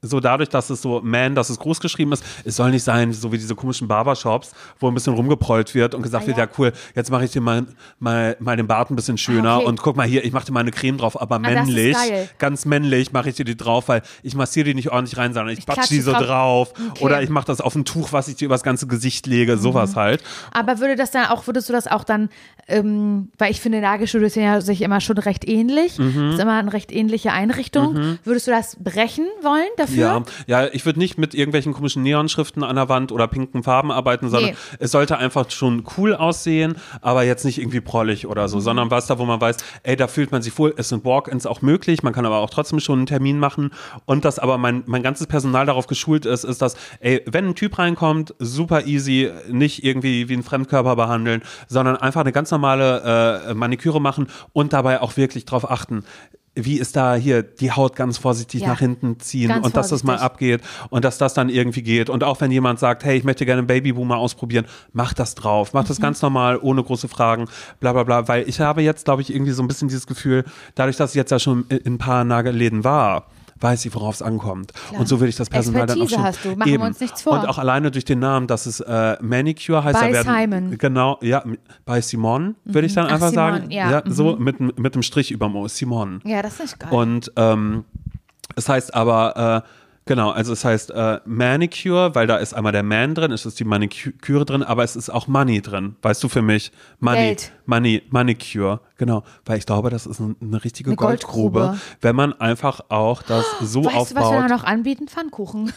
[0.00, 3.12] so dadurch, dass es so Man, dass es groß geschrieben ist, es soll nicht sein,
[3.12, 6.44] so wie diese komischen Barbershops, wo ein bisschen rumgeprollt wird und gesagt Ah, wird, ja.
[6.44, 7.66] ja cool, jetzt mache ich dir mal,
[7.98, 9.66] mal, mal den Bart ein bisschen schöner Ah, okay.
[9.66, 11.96] und guck mal hier, ich mache dir mal eine Creme drauf, aber ist männlich,
[12.38, 15.52] ganz männlich mache ich dir die drauf, weil ich massiere die nicht ordentlich rein, sondern
[15.52, 16.72] ich, Ich batsch klatsche die so drauf.
[16.72, 17.04] drauf Okay.
[17.04, 19.60] oder ich mache das auf ein Tuch, was ich dir übers ganze Gesicht lege, Mhm.
[19.60, 20.22] sowas halt.
[20.52, 22.30] Aber würde das dann auch, würdest du das auch dann,
[22.68, 26.30] ähm, weil ich finde, Nagelstudios sind ja sich immer schon recht ähnlich, Mhm.
[26.32, 28.18] ist immer eine recht ähnliche Einrichtung.
[28.24, 30.24] Würdest du das brechen wollen dafür?
[30.46, 33.90] Ja, ja, ich würde nicht mit irgendwelchen komischen Neonschriften an der Wand oder pinken Farben
[33.92, 34.56] arbeiten, sondern Nee.
[34.78, 38.48] es sollte einfach schon cool aussehen, aber jetzt nicht irgendwie prollig oder Mhm.
[38.48, 41.04] so, sondern was da, wo man weiß, ey, da fühlt man sich wohl, es sind
[41.04, 43.70] Walk-ins auch möglich, man kann aber auch trotzdem schon einen Termin machen
[44.06, 47.54] und dass aber mein, mein ganzes Personal darauf geschult ist, ist, dass, ey, wenn ein
[47.54, 53.42] Typ reinkommt, super easy, nicht irgendwie wie ein Fremdkörper behandeln, sondern einfach eine ganz normale
[53.48, 56.04] äh, Maniküre machen und dabei auch wirklich drauf achten,
[56.54, 58.68] wie ist da hier die Haut ganz vorsichtig Ja.
[58.68, 60.24] nach hinten ziehen und dass das mal vorsichtig.
[60.58, 62.10] abgeht und dass das dann irgendwie geht.
[62.10, 65.72] Und auch wenn jemand sagt, hey, ich möchte gerne einen Babyboomer ausprobieren, mach das drauf,
[65.72, 66.02] mach das Mhm.
[66.02, 67.46] ganz normal, ohne große Fragen,
[67.80, 68.28] bla bla bla.
[68.28, 70.44] Weil ich habe jetzt, glaube ich, irgendwie so ein bisschen dieses Gefühl,
[70.74, 73.28] dadurch, dass ich jetzt ja schon in in ein paar Nagelläden war,
[73.62, 74.72] weiß ich, worauf es ankommt.
[74.98, 76.82] Und so würde ich das Personal dann auch Expertise schon hast du, machen wir eben.
[76.82, 77.34] uns nichts vor.
[77.34, 80.00] Und auch alleine durch den Namen, dass es äh, Manicure heißt.
[80.00, 80.78] Bei werden, Simon.
[80.78, 81.44] Genau, ja,
[81.84, 83.70] bei Simon, würde ich dann Ach, einfach Simon, sagen.
[83.70, 86.20] ja, so mit, mit dem Strich über Mo, Simon.
[86.24, 86.90] Ja, das ist geil.
[86.92, 87.84] Und ähm,
[88.56, 89.68] es heißt aber, äh,
[90.06, 93.58] genau, also es heißt äh, Manicure, weil da ist einmal der Man drin, es ist
[93.60, 95.96] die Maniküre drin, aber es ist auch Money drin.
[96.02, 96.72] Weißt du für mich?
[97.00, 97.52] Money, Geld.
[97.66, 99.22] Money, Manicure, genau.
[99.44, 101.80] Weil ich glaube, das ist ein- eine richtige Eine Goldgrube, Goldgrube.
[102.00, 104.42] wenn man einfach auch das so weißt du, was wir aufbaut.
[104.44, 105.08] da noch anbieten?
[105.08, 105.72] Pfannkuchen.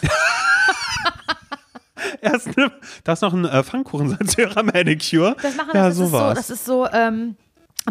[2.21, 2.71] Erst, ne,
[3.03, 5.35] da ist noch ein äh, Pfannkuchen zu ihrer Manicure.
[5.41, 7.35] Das machen ja, das, ist so, das ist so, ähm,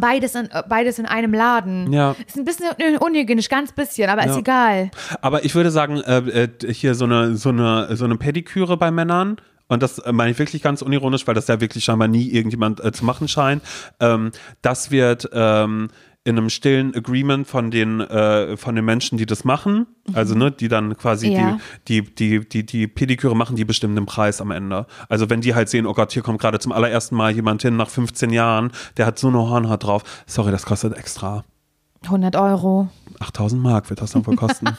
[0.01, 1.92] beides in, äh, beides in einem Laden.
[1.92, 2.14] Ja.
[2.26, 4.38] Ist ein bisschen un- unhygienisch, ganz bisschen, aber ist Ja.
[4.38, 4.90] egal.
[5.20, 8.90] Aber ich würde sagen, äh, äh, hier so eine, so eine, so eine Pediküre bei
[8.90, 9.36] Männern.
[9.66, 12.84] Und das äh, meine ich wirklich ganz unironisch, weil das ja wirklich scheinbar nie irgendjemand
[12.84, 13.62] äh, zu machen scheint.
[13.99, 14.30] Ähm,
[14.61, 15.88] das wird ähm,
[16.25, 20.51] in einem stillen Agreement von den, äh, von den Menschen, die das machen, also ne,
[20.51, 21.59] die dann quasi Ja.
[21.87, 24.87] die, die, die, die, die Pediküre machen, die bestimmen den Preis am Ende.
[25.11, 27.77] Also wenn die halt sehen, oh Gott, hier kommt gerade zum allerersten Mal jemand hin
[27.77, 30.03] nach 15 Jahren, der hat so eine Hornhaut drauf.
[30.27, 31.45] Sorry, das kostet extra.
[32.07, 32.89] 100 Euro.
[33.21, 34.67] 8000 Mark wird das dann wohl kosten.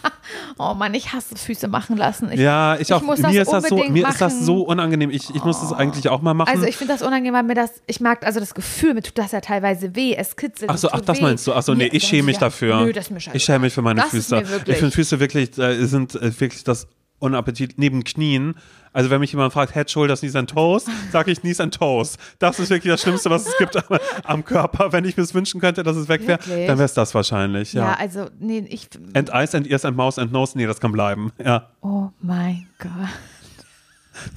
[0.58, 2.32] Oh Mann, ich hasse Füße machen lassen.
[2.32, 3.02] Ich, Ja, ich, ich auch.
[3.02, 5.10] muss mir das ist das so, mir ist das so unangenehm.
[5.10, 6.50] Ich, ich muss das eigentlich auch mal machen.
[6.50, 9.18] Also ich finde das unangenehm, weil mir das, ich mag also das Gefühl, mir tut
[9.18, 10.72] das ja teilweise weh, es kitzelt.
[10.72, 11.24] ach so, ach, das weh.
[11.24, 11.54] meinst du?
[11.54, 12.82] Ach so, nee, ich schäme mich ja, dafür.
[12.82, 14.44] Nö, das ist mir ich schäme mich für meine das Füße.
[14.66, 16.88] Ich finde Füße wirklich äh, sind äh, wirklich das
[17.20, 18.56] Unappetit neben Knien.
[18.96, 22.18] Also wenn mich jemand fragt, Head, Shoulders, Knees and Toes, sage ich Knees and Toes.
[22.40, 24.92] Das ist wirklich das Schlimmste, was es gibt am, am Körper.
[24.94, 27.74] Wenn ich mir es wünschen könnte, dass es weg wäre, dann wäre es das wahrscheinlich.
[27.74, 27.92] ja.
[27.92, 27.94] Ja.
[28.00, 28.88] also, nee, ich.
[29.14, 31.32] And Eyes and Ears and Mouth and Nose, nee, das kann bleiben.
[31.44, 32.92] Ja, Oh mein Gott.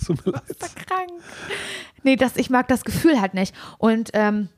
[0.06, 0.42] tut mir leid.
[0.86, 1.10] krank.
[2.02, 3.54] Nee, das, ich mag das Gefühl halt nicht.
[3.78, 4.48] Und ähm,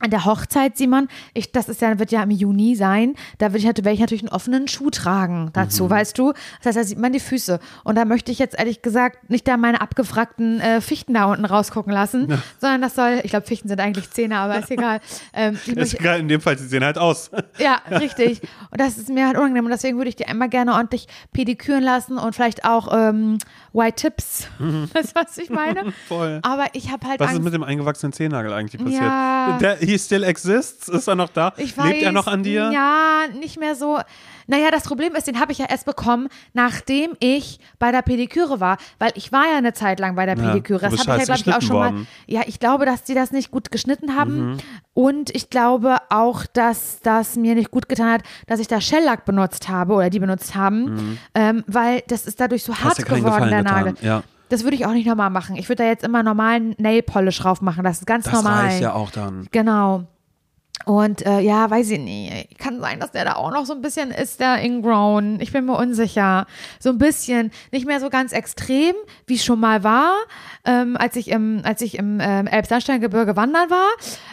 [0.00, 3.58] an der Hochzeit, Simon, ich, das ist ja, wird ja im Juni sein, da würde
[3.58, 6.32] ich, werde ich natürlich einen offenen Schuh tragen dazu, weißt du?
[6.58, 7.58] Das heißt, da sieht man die Füße.
[7.84, 11.44] Und da möchte ich jetzt ehrlich gesagt nicht da meine abgewrackten äh, Fichten da unten
[11.44, 12.26] rausgucken lassen,
[12.60, 15.00] sondern das soll, ich glaube, Fichten sind eigentlich Zähne, aber ist egal.
[15.36, 17.30] Ähm, Ist möchte, egal, in dem Fall, sie sehen halt aus.
[17.58, 18.40] ja, richtig.
[18.70, 19.64] Und das ist mir halt unangenehm.
[19.64, 23.38] Und deswegen würde ich die einmal gerne ordentlich pediküren lassen und vielleicht auch ähm,
[23.72, 24.48] White Tips.
[24.58, 25.92] Weißt du, was ich meine?
[26.08, 26.40] Voll.
[26.42, 27.40] Aber ich habe halt Was Angst.
[27.40, 29.02] ist mit dem eingewachsenen Zehennagel eigentlich passiert?
[29.02, 29.58] Ja.
[29.60, 30.88] Der, he still exists?
[30.88, 31.52] Ist er noch da?
[31.56, 32.70] Ich Lebt er weiß, noch an dir?
[32.72, 33.98] Ja, nicht mehr so.
[34.46, 38.60] Naja, das Problem ist, den habe ich ja erst bekommen, nachdem ich bei der Pediküre
[38.60, 38.76] war.
[38.98, 40.80] Weil ich war ja eine Zeit lang bei der Ja, Pediküre.
[40.90, 41.92] Das habe ich ja, glaube ich, auch schon mal.
[41.92, 44.50] geschnitten Ja, ich glaube, dass die das nicht gut geschnitten haben.
[44.52, 44.56] Mhm.
[44.92, 49.24] Und ich glaube auch, dass das mir nicht gut getan hat, dass ich da Shellack
[49.24, 51.18] benutzt habe oder die benutzt haben.
[51.34, 53.04] Ähm, weil das ist dadurch so hart Mhm.
[53.14, 53.92] geworden, der Nagel.
[53.94, 54.22] getan, ja.
[54.48, 55.56] Das würde ich auch nicht nochmal machen.
[55.56, 57.82] Ich würde da jetzt immer normalen Nail Polish drauf machen.
[57.84, 58.66] Das ist ganz Das normal.
[58.66, 59.46] reicht ja auch dann.
[59.50, 60.04] Genau.
[60.86, 62.58] Und äh, ja, weiß ich nicht.
[62.58, 65.40] Kann sein, dass der da auch noch so ein bisschen ist, der ingrown.
[65.40, 66.46] Ich bin mir unsicher.
[66.78, 68.94] So ein bisschen, nicht mehr so ganz extrem,
[69.26, 70.12] wie es schon mal war,
[70.66, 73.88] ähm, als ich im, als ich im ähm, Elbsandsteingebirge wandern war.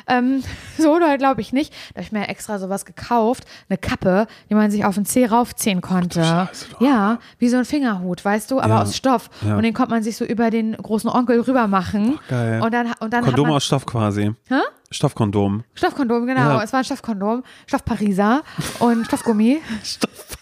[0.08, 0.44] Ähm,
[0.78, 1.72] so oder glaube ich nicht.
[1.94, 5.28] Da habe ich mir extra sowas gekauft, eine Kappe, die man sich auf den Zeh
[5.28, 6.22] raufziehen konnte.
[6.22, 8.82] Scheiße, du ja, wie so ein Fingerhut, weißt du, aber Ja.
[8.82, 9.30] aus Stoff.
[9.48, 9.56] Ja.
[9.56, 12.20] Und den konnte man sich so über den großen Onkel rüber machen.
[12.28, 12.62] geil.
[12.62, 14.34] Und dann, und dann Kondom man, aus Stoff quasi.
[14.50, 14.56] Hä?
[14.92, 15.64] Stoffkondom.
[15.74, 16.42] Stoffkondom, genau.
[16.42, 16.64] Ja.
[16.64, 18.44] Es war ein Stoffkondom, Stoffpariser
[18.80, 19.62] und Stoffgummi.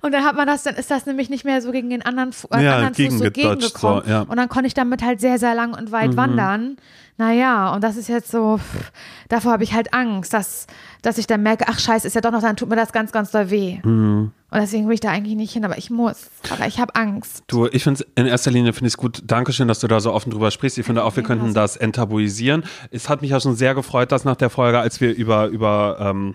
[0.00, 2.32] Und dann hat man das, dann ist das nämlich nicht mehr so gegen den anderen,
[2.32, 4.02] Fu äh, Ja, anderen Fuß so gegengedodged, so, gegengekommen.
[4.08, 4.22] ja.
[4.22, 6.76] Und dann konnte ich damit halt sehr, sehr lang und weit wandern.
[7.18, 8.90] Naja, und das ist jetzt so, pff,
[9.28, 10.66] davor habe ich halt Angst, dass,
[11.02, 13.12] dass ich dann merke, ach scheiße, ist ja doch noch, dann tut mir das ganz,
[13.12, 13.78] ganz doll weh.
[13.82, 16.30] Und deswegen will ich da eigentlich nicht hin, aber ich muss.
[16.50, 17.42] Aber ich habe Angst.
[17.46, 19.22] Du, ich finde es in erster Linie finde ich es gut.
[19.26, 20.78] Dankeschön, dass du da so offen drüber sprichst.
[20.78, 22.64] Ich finde auch, wir könnten das enttabuisieren.
[22.90, 25.98] Es hat mich ja schon sehr gefreut, dass nach der Folge, als wir über über
[26.00, 26.34] ähm,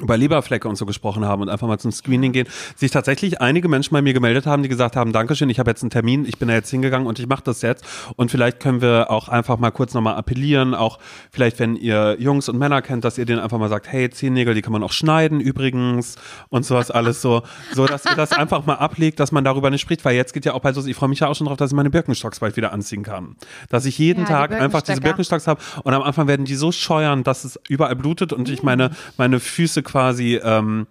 [0.00, 3.68] über Leberflecke und so gesprochen haben und einfach mal zum Screening gehen, sich tatsächlich einige
[3.68, 6.38] Menschen bei mir gemeldet haben, die gesagt haben, Dankeschön, ich habe jetzt einen Termin, ich
[6.38, 7.84] bin da jetzt hingegangen und ich mache das jetzt.
[8.16, 10.98] Und vielleicht können wir auch einfach mal kurz nochmal appellieren, auch
[11.30, 14.54] vielleicht, wenn ihr Jungs und Männer kennt, dass ihr denen einfach mal sagt, hey, Zehennägel,
[14.54, 16.16] die kann man auch schneiden übrigens
[16.48, 17.42] und sowas alles so,
[17.72, 20.44] so dass ihr das einfach mal ablegt, dass man darüber nicht spricht, weil jetzt geht
[20.44, 22.40] ja auch bald los, ich freue mich ja auch schon drauf, dass ich meine Birkenstocks
[22.40, 23.36] bald wieder anziehen kann.
[23.70, 25.00] Dass ich jeden Ja, die Tag einfach diese.
[25.00, 28.62] Birkenstocks habe und am Anfang werden die so scheuern, dass es überall blutet und ich
[28.62, 30.86] meine, meine Füße quasi ähm,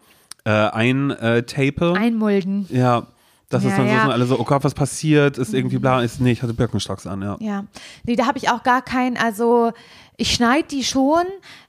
[0.46, 1.94] äh, eintape.
[1.96, 2.66] Einmulden.
[2.70, 3.08] ja,
[3.50, 4.02] das ist Ja, dann so, ja.
[4.02, 5.38] sind alle so, oh Gott, was passiert?
[5.38, 7.38] Ist irgendwie bla, ist, nee, ich hatte Birkenstocks an, ja.
[7.40, 7.66] Ja.
[8.04, 9.72] Nee, da habe ich auch gar keinen, also
[10.18, 11.26] ich schneide die schon,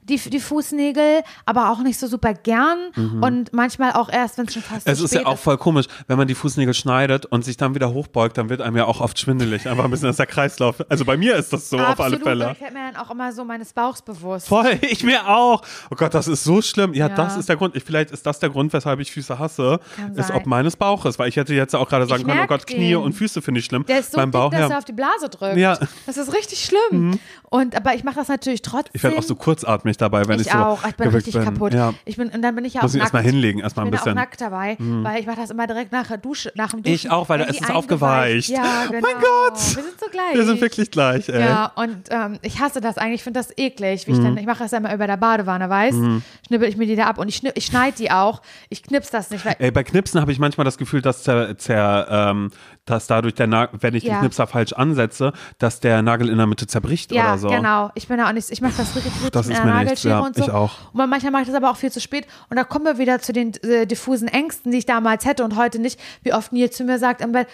[0.08, 2.78] die, die Fußnägel, aber auch nicht so super gern
[3.20, 4.92] und manchmal auch erst, wenn es schon fast Mhm.
[4.92, 7.92] Es ist ja auch voll komisch, wenn man die Fußnägel schneidet und sich dann wieder
[7.92, 9.68] hochbeugt, dann wird einem ja auch oft schwindelig.
[9.68, 10.76] Einfach ein bisschen ist der Kreislauf.
[10.88, 12.52] Also bei mir ist das so auf alle Absolut, Fälle.
[12.52, 14.48] ich werde mir dann auch immer so meines Bauchs bewusst.
[14.48, 15.62] Voll, ich mir auch.
[15.90, 16.94] Oh Gott, das ist so schlimm.
[16.94, 17.14] Ja, Ja.
[17.14, 17.74] das ist der Grund.
[17.76, 20.36] Ich, vielleicht ist das der Grund, weshalb ich Füße hasse, Kann ist sein.
[20.36, 21.18] ob meines Bauches.
[21.18, 22.96] Weil ich hätte jetzt auch gerade sagen können, oh Gott, Knie den.
[22.98, 23.84] und Füße finde ich schlimm.
[23.86, 24.68] Der ist so Beim dick, Bauch, dass ja.
[24.68, 25.56] er auf die Blase drückt.
[25.56, 25.78] Ja.
[26.06, 27.18] Das ist richtig schlimm.
[27.50, 28.90] Und aber ich mache das natürlich trotzdem.
[28.94, 30.86] Ich werde auch so kurzatmig dabei, wenn ich, ich so auch.
[30.86, 31.72] Ich bin richtig kaputt.
[31.74, 31.94] Ja.
[32.04, 33.04] Ich bin, und dann bin ich ja Muss auch ich nackt.
[33.14, 34.12] erstmal hinlegen, erstmal ich ein bin bisschen.
[34.12, 34.18] Mhm.
[34.18, 36.94] auch nackt dabei, weil ich mache das immer direkt nach der Dusche, nach dem Duschen.
[36.94, 38.48] Ich auch, weil die ist es aufgeweicht.
[38.50, 39.06] Ja, Oh genau.
[39.06, 39.54] mein Gott.
[39.76, 40.34] Wir sind so gleich.
[40.34, 41.40] Wir sind wirklich gleich, ey.
[41.40, 43.16] Ja, und ähm, ich hasse das eigentlich.
[43.16, 44.06] Ich finde das eklig.
[44.06, 44.24] Wie ich, Mhm.
[44.24, 45.98] dann, ich mache das immer über der Badewanne, weißt
[46.46, 48.42] Schnippel ich mir die da ab und ich, ich schneide die auch.
[48.68, 51.56] Ich knips das nicht, weil Ey, bei Knipsen habe ich manchmal das Gefühl, dass, zer,
[51.58, 52.50] zer, ähm,
[52.86, 54.20] dass dadurch der Nagel, wenn ich den Ja.
[54.20, 57.48] Knipser falsch ansetze, dass der Nagel in der Mitte zerbricht Ja, oder so.
[57.48, 57.90] genau.
[57.94, 60.12] Ich bin da auch nicht, ich mache das richtig gut Das mit ist nichts, Nagelschere
[60.14, 60.42] ja, und so.
[60.44, 60.72] ich auch.
[60.94, 62.26] Und manchmal mache ich das aber auch viel zu spät.
[62.48, 65.56] Und da kommen wir wieder zu den äh, diffusen Ängsten, die ich damals hätte und
[65.56, 66.00] heute nicht.
[66.22, 67.48] Wie oft Nils zu mir sagt im Bett,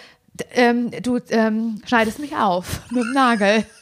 [0.51, 3.65] ähm, du ähm, schneidest mich auf mit dem Nagel.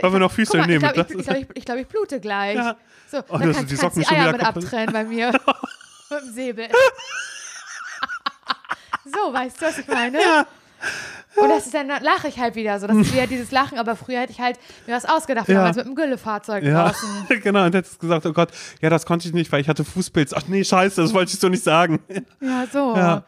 [0.00, 0.84] Weil wir noch Füße mal, nehmen.
[0.84, 2.56] Ich glaube, Das ich, ich, ich, glaub, ich blute gleich.
[2.56, 2.76] Ja.
[3.10, 4.64] So, Oh, dann das- kannst, die kannst Socken die schon Eier mit kaputt.
[4.64, 5.32] abtrennen bei mir.
[6.10, 6.68] mit dem Säbel.
[9.14, 10.20] So, weißt du, was ich meine?
[10.20, 10.46] Ja.
[11.36, 12.86] Und das ist dann, lache ich halt wieder so.
[12.86, 15.56] Das ist wieder dieses Lachen, aber früher hätte ich halt mir was ausgedacht, Ja.
[15.56, 17.08] damals mit dem Güllefahrzeug Ja, draußen.
[17.42, 17.64] genau.
[17.64, 18.50] Und jetzt gesagt, oh Gott,
[18.80, 20.32] ja, das konnte ich nicht, weil ich hatte Fußpilz.
[20.32, 22.00] Ach nee, scheiße, das wollte ich so nicht sagen.
[22.40, 22.94] Ja, so.
[22.96, 23.24] Ja.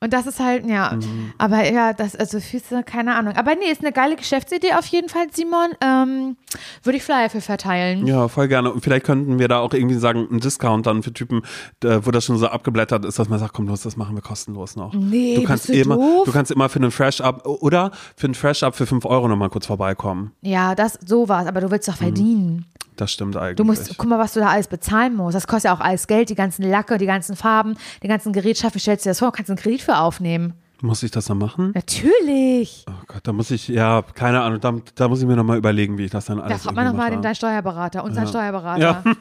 [0.00, 0.04] Mhm.
[0.04, 0.98] Und das ist halt, ja.
[1.36, 3.34] Aber ja, das, also Füße, keine Ahnung.
[3.36, 5.68] Aber nee, ist eine geile Geschäftsidee auf jeden Fall, Simon.
[5.82, 6.36] Ähm,
[6.82, 8.06] Würde ich Flyer für verteilen.
[8.06, 8.72] Ja, voll gerne.
[8.72, 11.42] Und vielleicht könnten wir da auch irgendwie sagen, einen Discount dann für Typen,
[11.84, 14.22] äh, wo das schon so abgeblättert ist, dass man sagt, komm los, das machen wir
[14.22, 14.94] kostenlos noch.
[14.94, 16.24] Nee, du kannst du immer, doof?
[16.24, 19.66] du kannst immer für einen Fresh-Up oder für einen Fresh-Up für 5 Euro nochmal kurz
[19.66, 20.32] vorbeikommen.
[20.40, 21.46] Ja, das, sowas.
[21.46, 22.64] Aber du willst doch verdienen.
[23.00, 23.56] Das stimmt eigentlich.
[23.56, 25.34] Du musst, guck mal, was du da alles bezahlen musst.
[25.34, 28.74] Das kostet ja auch alles Geld, die ganzen Lacke, die ganzen Farben, die ganzen Gerätschaften.
[28.74, 29.32] Wie stellst du dir das vor?
[29.32, 30.52] Kannst du einen Kredit für aufnehmen?
[30.82, 31.72] Muss ich das dann machen?
[31.74, 32.84] Natürlich.
[32.88, 35.96] Oh Gott, da muss ich, ja, keine Ahnung, da, da muss ich mir nochmal überlegen,
[35.98, 38.80] wie ich das dann Da alles fragt man nochmal deinen Steuerberater, unseren Steuerberater.
[38.80, 39.02] Ja.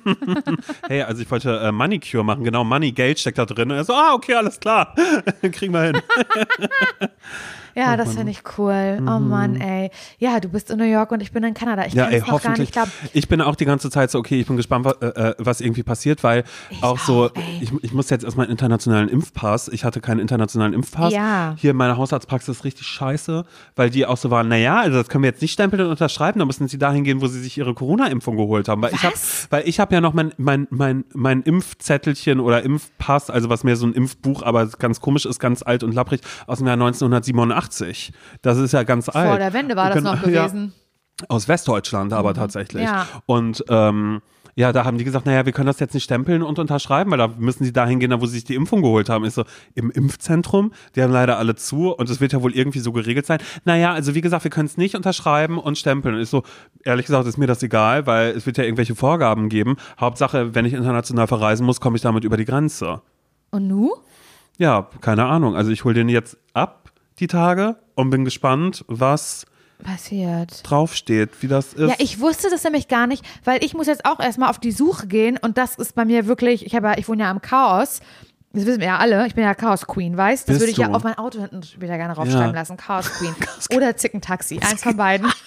[0.88, 3.72] Hey, also ich wollte äh, Manicure machen, genau, Money, Geld steckt da drin.
[3.72, 4.96] Und er so, ah, okay, alles klar,
[5.52, 6.02] kriegen wir hin.
[7.80, 9.00] Ja, das finde ich cool.
[9.02, 9.92] Oh Mann, ey.
[10.18, 11.86] Ja, du bist in New York und ich bin in Kanada.
[11.86, 12.00] Ich Mhm.
[12.00, 12.92] Ja, ey, es noch gar nicht glauben.
[13.14, 15.62] Ich bin auch die ganze Zeit so, okay, ich bin gespannt, was, äh, äh, was
[15.62, 16.44] irgendwie passiert, weil
[16.82, 17.60] auch so, auch, ey.
[17.62, 19.68] ich, ich muss jetzt erstmal einen internationalen Impfpass.
[19.70, 21.14] Ich hatte keinen internationalen Impfpass.
[21.14, 21.56] Ja.
[21.58, 25.10] Hier in meiner Hausarztpraxis ist richtig scheiße, weil die auch so waren, naja, also das
[25.10, 27.58] können wir jetzt nicht stempeln und unterschreiben, da müssen sie dahin gehen, wo sie sich
[27.58, 28.82] ihre Corona-Impfung geholt haben.
[28.82, 29.48] Weil ich habe Was?
[29.50, 33.76] weil ich habe ja noch mein, mein, mein, mein Impfzettelchen oder Impfpass, also was mehr
[33.76, 37.69] so ein Impfbuch, aber ganz komisch ist, ganz alt und lapprig, aus dem Jahr 1987.
[38.42, 39.30] Das ist ja ganz alt.
[39.30, 40.48] Vor der Wende war das Genau, noch ja.
[40.48, 40.74] gewesen.
[41.28, 42.84] Aus Westdeutschland aber tatsächlich.
[42.84, 43.06] Ja.
[43.26, 44.22] Und ähm,
[44.56, 47.18] ja, da haben die gesagt, naja, wir können das jetzt nicht stempeln und unterschreiben, weil
[47.18, 49.24] da müssen sie dahin gehen, wo sie sich die Impfung geholt haben.
[49.24, 52.80] Ich so, im Impfzentrum, die haben leider alle zu und es wird ja wohl irgendwie
[52.80, 53.40] so geregelt sein.
[53.64, 56.16] Naja, also wie gesagt, wir können es nicht unterschreiben und stempeln.
[56.16, 56.44] Und ich so,
[56.84, 59.78] ehrlich gesagt, ist mir das egal, weil es wird ja irgendwelche Vorgaben geben.
[59.98, 63.02] Hauptsache, wenn ich international verreisen muss, komme ich damit über die Grenze.
[63.52, 63.94] Und nu?
[64.58, 65.56] Ja, keine Ahnung.
[65.56, 66.79] Also ich hole den jetzt ab,
[67.20, 69.46] die Tage, und bin gespannt, was
[69.84, 70.62] Passiert.
[70.70, 71.90] draufsteht, wie das ist.
[71.90, 74.72] Ja, ich wusste das nämlich gar nicht, weil ich muss jetzt auch erstmal auf die
[74.72, 77.42] Suche gehen und das ist bei mir wirklich, ich habe ja, ich wohne ja am
[77.42, 78.00] Chaos.
[78.52, 79.28] Das wissen wir ja alle.
[79.28, 80.50] Ich bin ja Chaos Queen, weißt?
[80.50, 80.96] Das Bist würde ich ja du?
[80.96, 82.60] auf mein Auto hinten später gerne raufschreiben Ja.
[82.62, 82.78] lassen.
[82.78, 83.36] Chaos Queen.
[83.78, 84.60] Oder Zickentaxi.
[84.60, 85.28] Eins von beiden.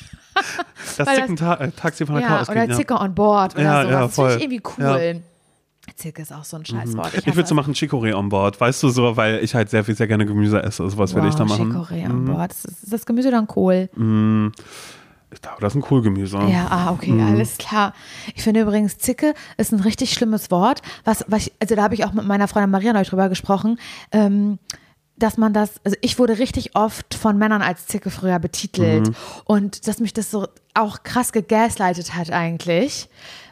[0.97, 2.75] Das Weil das- Zicken-Ta- äh, Taxi von der Ja, Chaos oder ja.
[2.75, 3.93] Zicker on Board oder Ja, sowas.
[3.93, 5.23] ja, das finde ich irgendwie cool.
[5.97, 7.13] Zicke ist auch so ein Scheißwort.
[7.27, 9.97] Ich würde so machen Chicorée on board, weißt du so, weil ich halt sehr viel,
[9.97, 10.83] sehr gerne Gemüse esse.
[10.83, 11.73] Also was würde ich da machen?
[11.73, 12.53] Chicorée an Bord.
[12.53, 13.89] Ist, ist das Gemüse dann Kohl?
[15.33, 16.39] Ich glaube, das ist ein Kohlgemüse.
[16.49, 17.95] Ja, ah, okay, alles klar.
[18.35, 20.83] Ich finde übrigens, Zicke ist ein richtig schlimmes Wort.
[21.05, 23.79] Was, was ich, also da habe ich auch mit meiner Freundin Maria neulich drüber gesprochen.
[24.13, 24.59] Ähm,
[25.17, 29.13] dass man das, also ich wurde richtig oft von Männern als Zicke früher betitelt
[29.45, 33.09] und dass mich das so auch krass gegaslightet hat eigentlich,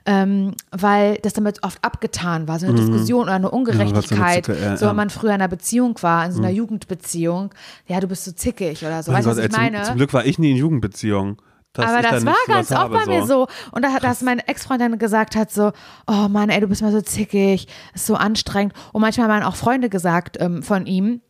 [0.06, 4.76] ähm, weil das damit oft abgetan war, so eine Diskussion oder eine Ungerechtigkeit, Zicke, ja,
[4.76, 4.90] so ja.
[4.90, 7.50] wenn man früher in einer Beziehung war, in so einer Jugendbeziehung,
[7.86, 9.76] ja, du bist so zickig oder so, Mein weißt du, was ich ey, meine?
[9.78, 11.42] Zum, zum Glück war ich nie in Jugendbeziehung.
[11.74, 13.46] dass Aber ich da das war ganz oft bei mir so.
[13.70, 15.72] Und da, dass meine Ex-Freundin gesagt hat, so,
[16.06, 18.72] oh Mann, ey, du bist mal so zickig, ist so anstrengend.
[18.92, 21.20] Und manchmal haben auch Freunde gesagt ähm, von ihm,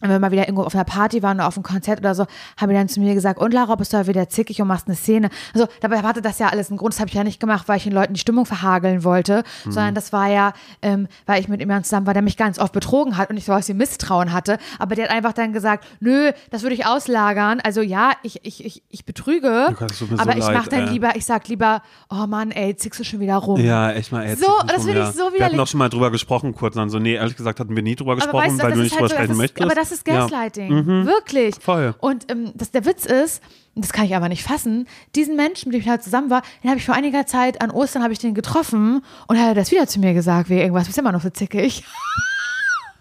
[0.00, 2.26] wenn wir mal wieder irgendwo auf einer Party waren oder auf einem Konzert oder so,
[2.56, 4.86] haben die dann zu mir gesagt, und Lara, bist du ja wieder zickig und machst
[4.86, 5.30] eine Szene.
[5.54, 7.78] Also dabei hatte das ja alles einen Grund, das habe ich ja nicht gemacht, weil
[7.78, 9.72] ich den Leuten die Stimmung verhageln wollte, Mhm.
[9.72, 12.72] sondern das war ja, ähm, weil ich mit ihm zusammen war, der mich ganz oft
[12.72, 14.58] betrogen hat und ich so aus dem Misstrauen hatte.
[14.78, 17.60] Aber der hat einfach dann gesagt, nö, das würde ich auslagern.
[17.60, 20.90] Also ja, ich, ich, ich, ich betrüge, mir aber so ich mache dann ey.
[20.90, 23.60] lieber, ich sag lieber, oh Mann, ey, zickst du schon wieder rum.
[23.60, 24.24] Ja, echt mal.
[24.24, 25.60] Ey, So, das finde ich so Wir hatten widerlich.
[25.60, 28.12] auch schon mal drüber gesprochen, kurz dann so, nee, ehrlich gesagt hatten wir nie drüber
[28.12, 29.60] Aber gesprochen, weißt du, weil das du nicht halt drüber so, sprechen das ist, möchtest.
[29.90, 30.20] Das ist Ja.
[30.20, 30.86] Gaslighting.
[31.06, 31.54] Wirklich.
[31.60, 31.94] Voll.
[32.00, 33.42] Und ähm, das, der Witz ist,
[33.74, 36.70] das kann ich aber nicht fassen, diesen Menschen, mit dem ich halt zusammen war, den
[36.70, 39.70] habe ich vor einiger Zeit an Ostern habe ich den getroffen und er hat das
[39.70, 41.84] wieder zu mir gesagt, wie irgendwas, du bist immer noch so zickig.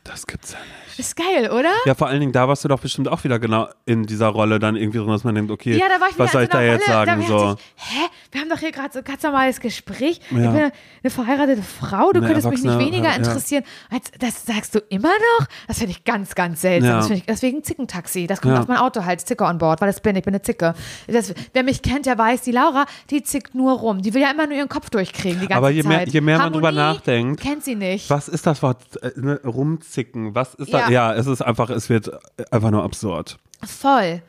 [0.03, 0.76] Das gibt's ja nicht.
[0.97, 1.69] Ist geil, oder?
[1.85, 4.59] Ja, vor allen Dingen, da warst du doch bestimmt auch wieder genau in dieser Rolle
[4.59, 6.57] dann irgendwie drin, dass man denkt, okay, Ja, da war ich was soll ich da
[6.59, 7.21] einer jetzt Rolle, sagen?
[7.21, 7.57] Da So.
[7.77, 7.99] ich, hä,
[8.31, 10.19] wir haben doch hier gerade so ein ganz normales Gespräch.
[10.19, 10.37] Ich Ja.
[10.37, 10.71] bin eine,
[11.03, 13.63] eine verheiratete Frau, du Eine könntest mich nicht weniger ja, interessieren.
[13.89, 15.47] Als, das sagst du immer noch?
[15.67, 16.99] Das finde ich ganz, ganz seltsam.
[16.99, 18.25] Das ich, deswegen Zickentaxi.
[18.27, 20.41] Das kommt auf mein Auto halt, Zicker on board, weil das bin ich, bin eine
[20.41, 20.73] Zicke.
[21.07, 24.01] Das, wer mich kennt, der weiß, die Laura, die zickt nur rum.
[24.01, 26.09] Die will ja immer nur ihren Kopf durchkriegen die ganze Aber je mehr- Zeit.
[26.09, 28.09] je mehr man drüber Harmonie nachdenkt, kennt sie nicht.
[28.09, 28.77] Was ist das Wort?
[29.03, 30.33] Äh, ne, rumzicken.
[30.35, 30.86] Was ist da?
[30.89, 31.11] Ja.
[31.11, 32.11] Ja, es ist einfach, es wird
[32.51, 33.37] einfach nur absurd.
[33.65, 34.21] Voll.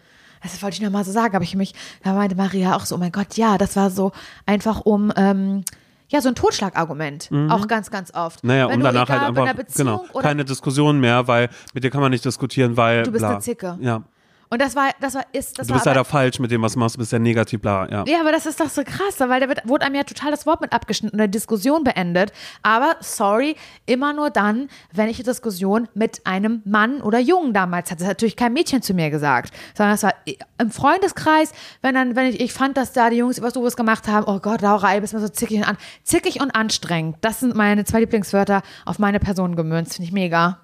[0.43, 2.99] Das wollte ich nochmal so sagen, aber ich mich, da meinte Maria auch so, oh
[2.99, 4.13] mein Gott, ja, das war so
[4.47, 5.65] einfach um, ähm,
[6.09, 7.31] ja, so ein Totschlagargument.
[7.51, 8.43] Auch ganz, ganz oft.
[8.45, 8.49] Mhm.
[8.49, 12.11] Naja, Wenn um danach halt einfach, genau, keine Diskussion mehr, weil mit dir kann man
[12.11, 13.31] nicht diskutieren, weil Du bist bla.
[13.33, 13.77] eine Zicke.
[13.81, 14.03] Ja,
[14.51, 16.63] Und das war, das war, ist, das du war bist aber, leider falsch mit dem,
[16.63, 18.05] was du machst, du bist ja negativ, bla, ja.
[18.07, 20.47] Ja, aber das ist doch so krass, weil da wird, wurde einem ja total das
[20.47, 22.33] Wort mit abgeschnitten, eine Diskussion beendet.
[22.63, 27.91] Aber sorry, immer nur dann, wenn ich eine Diskussion mit einem Mann oder Jungen damals
[27.91, 28.01] hatte.
[28.01, 30.15] Das hat natürlich kein Mädchen zu mir gesagt, sondern das war
[30.59, 34.09] im Freundeskreis, wenn dann, wenn ich, ich fand, dass da die Jungs was sowas gemacht
[34.09, 37.17] haben, oh Gott, Laura, ey, bist mir so zickig und an, zickig und anstrengend.
[37.21, 39.95] Das sind meine zwei Lieblingswörter auf meine Person gemünzt.
[39.95, 40.59] Finde ich mega.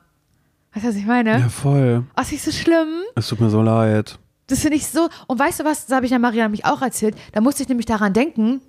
[0.74, 1.38] Weißt du, was ich meine?
[1.38, 2.04] Ja, voll.
[2.16, 2.88] Oh, ist nicht so schlimm.
[3.14, 4.18] Es tut mir so leid.
[4.48, 5.08] Das finde ich so.
[5.28, 7.16] Und weißt du was, das habe ich der Maria nämlich auch erzählt.
[7.32, 8.60] Da musste ich nämlich daran denken,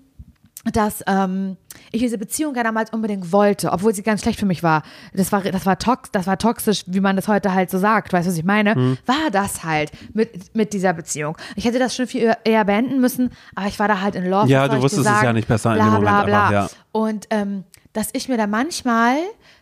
[0.72, 1.58] dass ähm,
[1.92, 4.84] ich diese Beziehung ja damals unbedingt wollte, obwohl sie ganz schlecht für mich war.
[5.14, 8.14] Das war, das war, tox, das war toxisch, wie man das heute halt so sagt.
[8.14, 8.76] Weißt du, was ich meine?
[8.76, 8.98] Mhm.
[9.06, 11.38] War das halt mit, mit dieser Beziehung.
[11.56, 14.48] Ich hätte das schon viel eher beenden müssen, aber ich war da halt in Love.
[14.48, 15.26] Ja, was du wusstest es sagen?
[15.26, 16.48] ja nicht besser in bla, dem Moment bla, bla.
[16.48, 16.80] einfach, ja.
[16.92, 19.18] Und ähm, dass ich mir da manchmal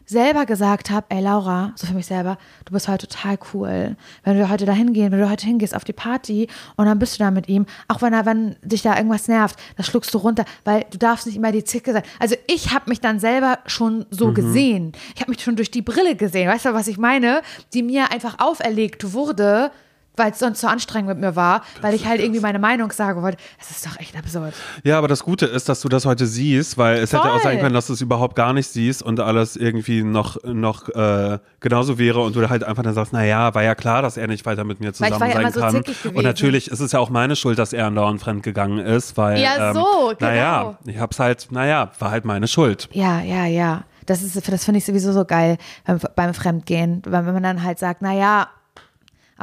[0.05, 3.95] selber gesagt habe, ey Laura, so für mich selber, du bist heute total cool.
[4.23, 7.15] Wenn wir heute da hingehen, wenn du heute hingehst auf die Party und dann bist
[7.15, 10.17] du da mit ihm, auch wenn er, wenn dich da irgendwas nervt, das schluckst du
[10.17, 12.03] runter, weil du darfst nicht immer die Zicke sein.
[12.19, 14.33] Also ich habe mich dann selber schon so Mhm.
[14.33, 14.91] gesehen.
[15.15, 16.49] Ich habe mich schon durch die Brille gesehen.
[16.49, 17.41] Weißt du, was ich meine?
[17.73, 19.71] Die mir einfach auferlegt wurde,
[20.15, 23.21] weil es sonst so anstrengend mit mir war, weil ich halt irgendwie meine Meinung sagen
[23.21, 23.37] wollte.
[23.57, 24.53] Das ist doch echt absurd.
[24.83, 27.41] Ja, aber das Gute ist, dass du das heute siehst, weil es hätte auch Voll.
[27.41, 31.39] sein können, dass du es überhaupt gar nicht siehst und alles irgendwie noch, noch äh,
[31.59, 34.45] genauso wäre und du halt einfach dann sagst, naja, war ja klar, dass er nicht
[34.45, 35.81] weiter mit mir Weil ich zusammen war ja sein immer so kann.
[35.81, 36.15] gewesen.
[36.15, 39.69] und natürlich ist es ja auch meine Schuld, dass er andauernd fremdgegangen ist, weil Ja,
[39.69, 40.77] ähm, so, naja, genau.
[40.85, 42.89] ich hab's halt, naja, war halt meine Schuld.
[42.91, 43.83] Ja, ja, ja.
[44.05, 47.63] Das ist, das finde ich sowieso so geil beim, beim Fremdgehen, weil wenn man dann
[47.63, 48.47] halt sagt, na ja,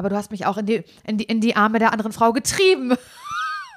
[0.01, 2.33] aber du hast mich auch in die, in die, in die Arme der anderen Frau
[2.33, 2.97] getrieben.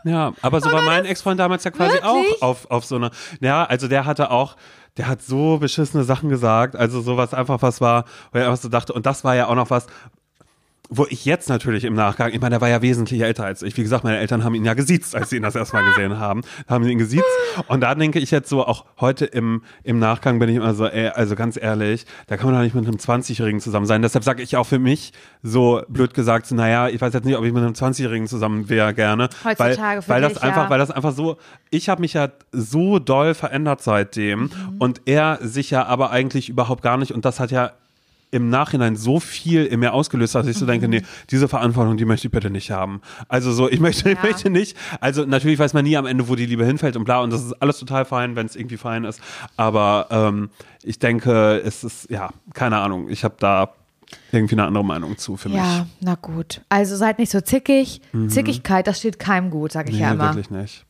[0.06, 2.42] Ja, aber so war mein Ex-Freund damals ja quasi Wirklich?
[2.42, 3.10] auch auf, auf so eine,
[3.40, 4.58] ja, also der hatte auch,
[4.98, 8.04] der hat so beschissene Sachen gesagt, also sowas einfach was war,
[8.34, 9.88] wo er einfach so dachte, und das war ja auch noch was,
[10.90, 13.76] wo ich jetzt natürlich im Nachgang, ich meine, der war ja wesentlich älter als ich.
[13.78, 16.42] Wie gesagt, meine Eltern haben ihn ja gesiezt, als sie ihn das erstmal gesehen haben.
[16.68, 17.24] Haben sie ihn gesiezt.
[17.68, 20.86] Und da denke ich jetzt so, auch heute im, im Nachgang bin ich immer so,
[20.86, 24.02] ey, also ganz ehrlich, da kann man doch nicht mit einem 20-Jährigen zusammen sein.
[24.02, 27.46] Deshalb sage ich auch für mich so blöd gesagt, naja, ich weiß jetzt nicht, ob
[27.46, 29.30] ich mit einem 20-Jährigen zusammen wäre gerne.
[29.44, 30.70] Heutzutage weil, für weil das einfach, ja.
[30.70, 31.38] weil das einfach so,
[31.70, 34.50] ich habe mich ja so doll verändert seitdem Mhm.
[34.80, 37.72] und er sich ja aber eigentlich überhaupt gar nicht und das hat ja
[38.34, 41.96] im Nachhinein so viel in mir ausgelöst hat, dass ich so denke, nee, diese Verantwortung,
[41.98, 43.02] die möchte ich bitte nicht haben.
[43.28, 44.24] Also so, ich möchte, ich Ja.
[44.24, 47.22] möchte nicht, also natürlich weiß man nie am Ende, wo die Liebe hinfällt und bla
[47.22, 49.22] und das ist alles total fein, wenn es irgendwie fein ist,
[49.56, 50.50] aber ähm,
[50.84, 53.70] ich denke, es ist, ja, keine Ahnung, ich habe da
[54.32, 55.58] irgendwie eine andere Meinung zu für mich.
[55.58, 56.62] Ja, na gut.
[56.70, 58.02] Also seid nicht so zickig.
[58.28, 60.02] Zickigkeit, das steht keinem gut, sage ich Mhm.
[60.02, 60.24] Nee, ja immer.
[60.36, 60.86] wirklich nicht.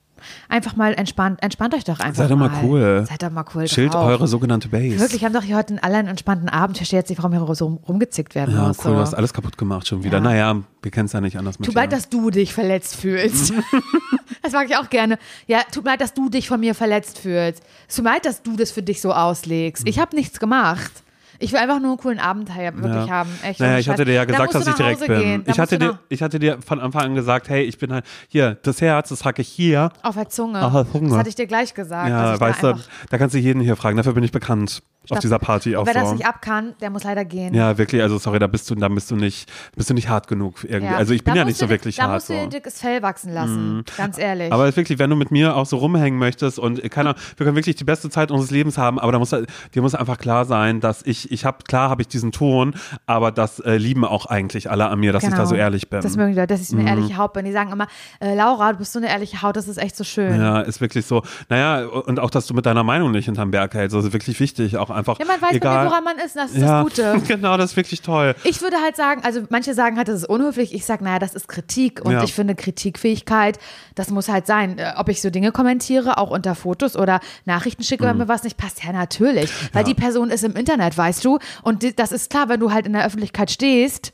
[0.50, 3.06] Einfach mal entspannt, entspannt euch doch einfach Seid doch mal cool.
[3.08, 4.06] Seid doch mal cool Schild drauf.
[4.08, 5.00] eure sogenannte Base.
[5.00, 6.76] Wirklich, wir haben doch hier heute einen alle einen entspannten Abend.
[6.76, 8.80] Ich verstehe jetzt nicht, warum hier so rum- rumgezickt werden Ja, muss.
[8.80, 8.90] cool, so.
[8.94, 10.18] du hast alles kaputt gemacht schon wieder.
[10.18, 10.24] Ja.
[10.24, 13.54] Naja, wir kennen es ja nicht anders Tut mir leid, dass du dich verletzt fühlst.
[14.42, 15.18] das mag ich auch gerne.
[15.48, 17.64] Ja, tut mir leid, dass du dich von mir verletzt fühlst.
[17.94, 19.88] Tut mir leid, dass du das für dich so auslegst.
[19.88, 20.92] Ich habe nichts gemacht.
[21.40, 23.10] Ich will einfach nur einen coolen Abend wirklich Ja.
[23.10, 23.30] haben.
[23.44, 24.06] Echt, Naja, ich hatte Scheiß.
[24.08, 25.44] dir ja gesagt, dass ich direkt Hause bin.
[25.46, 28.56] Ich hatte, dir, ich hatte dir von Anfang an gesagt, hey, ich bin halt hier,
[28.64, 29.92] das Herz, das trage ich hier.
[30.04, 30.64] auf der Zunge.
[30.64, 31.10] Auf der Zunge.
[31.10, 32.10] Das hatte ich dir gleich gesagt.
[32.10, 32.76] Ja, ich da weißt du,
[33.10, 33.98] da kannst du jeden hier fragen.
[33.98, 34.84] Dafür bin ich bekannt.
[35.10, 36.16] Auf dieser Party auch Wer das so.
[36.16, 37.54] nicht ab kann, der muss leider gehen.
[37.54, 40.28] Ja, wirklich, also sorry, da bist du, da bist du nicht, bist du nicht hart
[40.30, 40.86] genug irgendwie.
[40.94, 40.98] Ja.
[40.98, 42.14] Also ich bin Da ja nicht so du- wirklich Da hart.
[42.14, 42.38] musst du So.
[42.38, 42.40] Mhm.
[42.40, 43.84] dir ein dickes Fell wachsen lassen.
[43.98, 44.52] Ganz ehrlich.
[44.54, 47.46] Aber wirklich, wenn du mit mir auch so rumhängen möchtest und äh, keine Ahnung, wir
[47.46, 50.46] können wirklich die beste Zeit unseres Lebens haben, aber da muss dir muss einfach klar
[50.46, 52.74] sein, dass ich, ich habe, klar habe ich diesen Ton,
[53.06, 56.00] aber das äh, lieben auch eigentlich alle an mir, dass ich da so ehrlich bin.
[56.00, 56.04] Genau.
[56.10, 57.44] Das mögen die Leute, dass ich so eine ehrliche Haut bin.
[57.46, 57.88] Die sagen immer,
[58.22, 60.40] äh, Laura, du bist so eine ehrliche Haut, das ist echt so schön.
[60.40, 61.24] ja, ist wirklich so.
[61.50, 64.40] Naja, und auch, dass du mit deiner Meinung nicht hinterm Berg hältst, das ist wirklich
[64.40, 64.78] wichtig.
[64.78, 65.20] Auch einfach.
[65.20, 65.86] Ja, man weiß egal.
[65.88, 67.22] woran man ist, das ist ja, das Gute.
[67.28, 68.36] genau, das ist wirklich toll.
[68.44, 70.74] Ich würde halt sagen, also manche sagen halt, das ist unhöflich.
[70.74, 72.02] Ich sage, naja, das ist Kritik.
[72.04, 72.24] Und Ja.
[72.24, 73.60] ich finde Kritikfähigkeit,
[73.96, 74.78] das muss halt sein.
[74.78, 78.10] Äh, Ob ich so Dinge kommentiere, auch unter Fotos oder Nachrichten schicke, Mhm.
[78.10, 79.52] wenn mir was nicht passt, ja, natürlich.
[79.74, 81.40] Weil die Person ist im Internet, weißt du.
[81.64, 84.14] Und das ist klar, wenn du halt in der Öffentlichkeit stehst,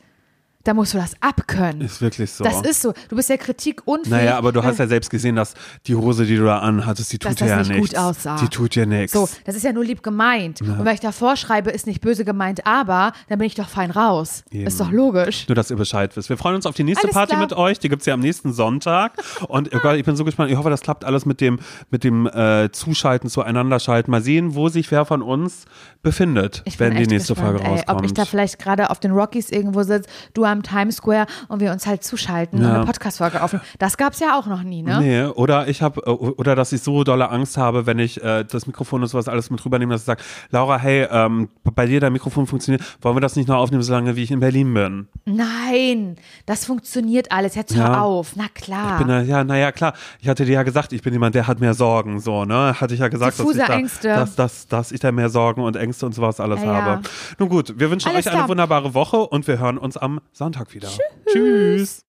[0.65, 1.81] dann musst du das abkönnen.
[1.81, 2.43] Ist wirklich so.
[2.43, 2.93] Das ist so.
[3.07, 4.11] Du bist ja kritikunfähig.
[4.11, 5.53] naja, aber du hast ja selbst gesehen, dass
[5.87, 7.89] die Hose, die du da anhattest, die Dass tut das dir ja nicht nichts.
[7.91, 8.35] gut aussah.
[8.37, 9.13] Die tut dir nichts.
[9.13, 10.61] So, das ist ja nur lieb gemeint.
[10.61, 13.89] Und wenn ich davor schreibe, ist nicht böse gemeint, aber dann bin ich doch fein
[13.89, 14.43] raus.
[14.51, 14.67] Eben.
[14.67, 15.47] Ist doch logisch.
[15.47, 16.29] Nur, dass ihr Bescheid wisst.
[16.29, 17.41] Wir freuen uns auf die nächste Alles Party klar.
[17.41, 17.79] mit euch.
[17.79, 19.13] Die gibt es ja am nächsten Sonntag.
[19.47, 20.51] Und oh Gott, ich bin so gespannt.
[20.51, 24.11] Ich hoffe, das klappt alles mit dem, mit dem äh, Zuschalten, zueinander schalten.
[24.11, 25.65] Mal sehen, wo sich wer von uns
[26.01, 27.99] befindet, Ich wenn die nächste gespannt, Folge ey, rauskommt.
[27.99, 31.59] Ob ich da vielleicht gerade auf den Rockies irgendwo sitze, du am Times Square und
[31.59, 32.75] wir uns halt zuschalten und Ja.
[32.75, 33.63] eine Podcast-Folge aufnehmen.
[33.79, 34.99] Das gab es ja auch noch nie, ne?
[34.99, 36.01] Nee, oder ich habe
[36.37, 39.49] oder dass ich so dolle Angst habe, wenn ich äh, das Mikrofon und sowas alles
[39.49, 40.21] mit rübernehme, dass ich sage,
[40.51, 44.15] Laura, hey, ähm, bei dir dein Mikrofon funktioniert, wollen wir das nicht noch aufnehmen, solange
[44.15, 45.07] wie ich in Berlin bin?
[45.25, 47.55] Nein, das funktioniert alles.
[47.55, 48.01] Jetzt hör Ja.
[48.01, 48.33] auf.
[48.35, 48.93] Na klar.
[48.93, 49.93] Ich bin da, ja, naja, klar.
[50.19, 52.75] Ich hatte dir ja gesagt, ich bin jemand, der hat mehr Sorgen, so, ne?
[52.79, 53.57] Hatte ich ja gesagt, dass ich,
[54.01, 56.81] da, dass, dass, dass ich da mehr Sorgen und Ängste und sowas alles Ja, ja.
[56.83, 57.01] habe.
[57.37, 58.49] Nun gut, wir wünschen Alles euch eine klar.
[58.49, 60.87] wunderbare Woche und wir hören uns am Sonntag wieder.
[61.29, 61.97] Tschüss.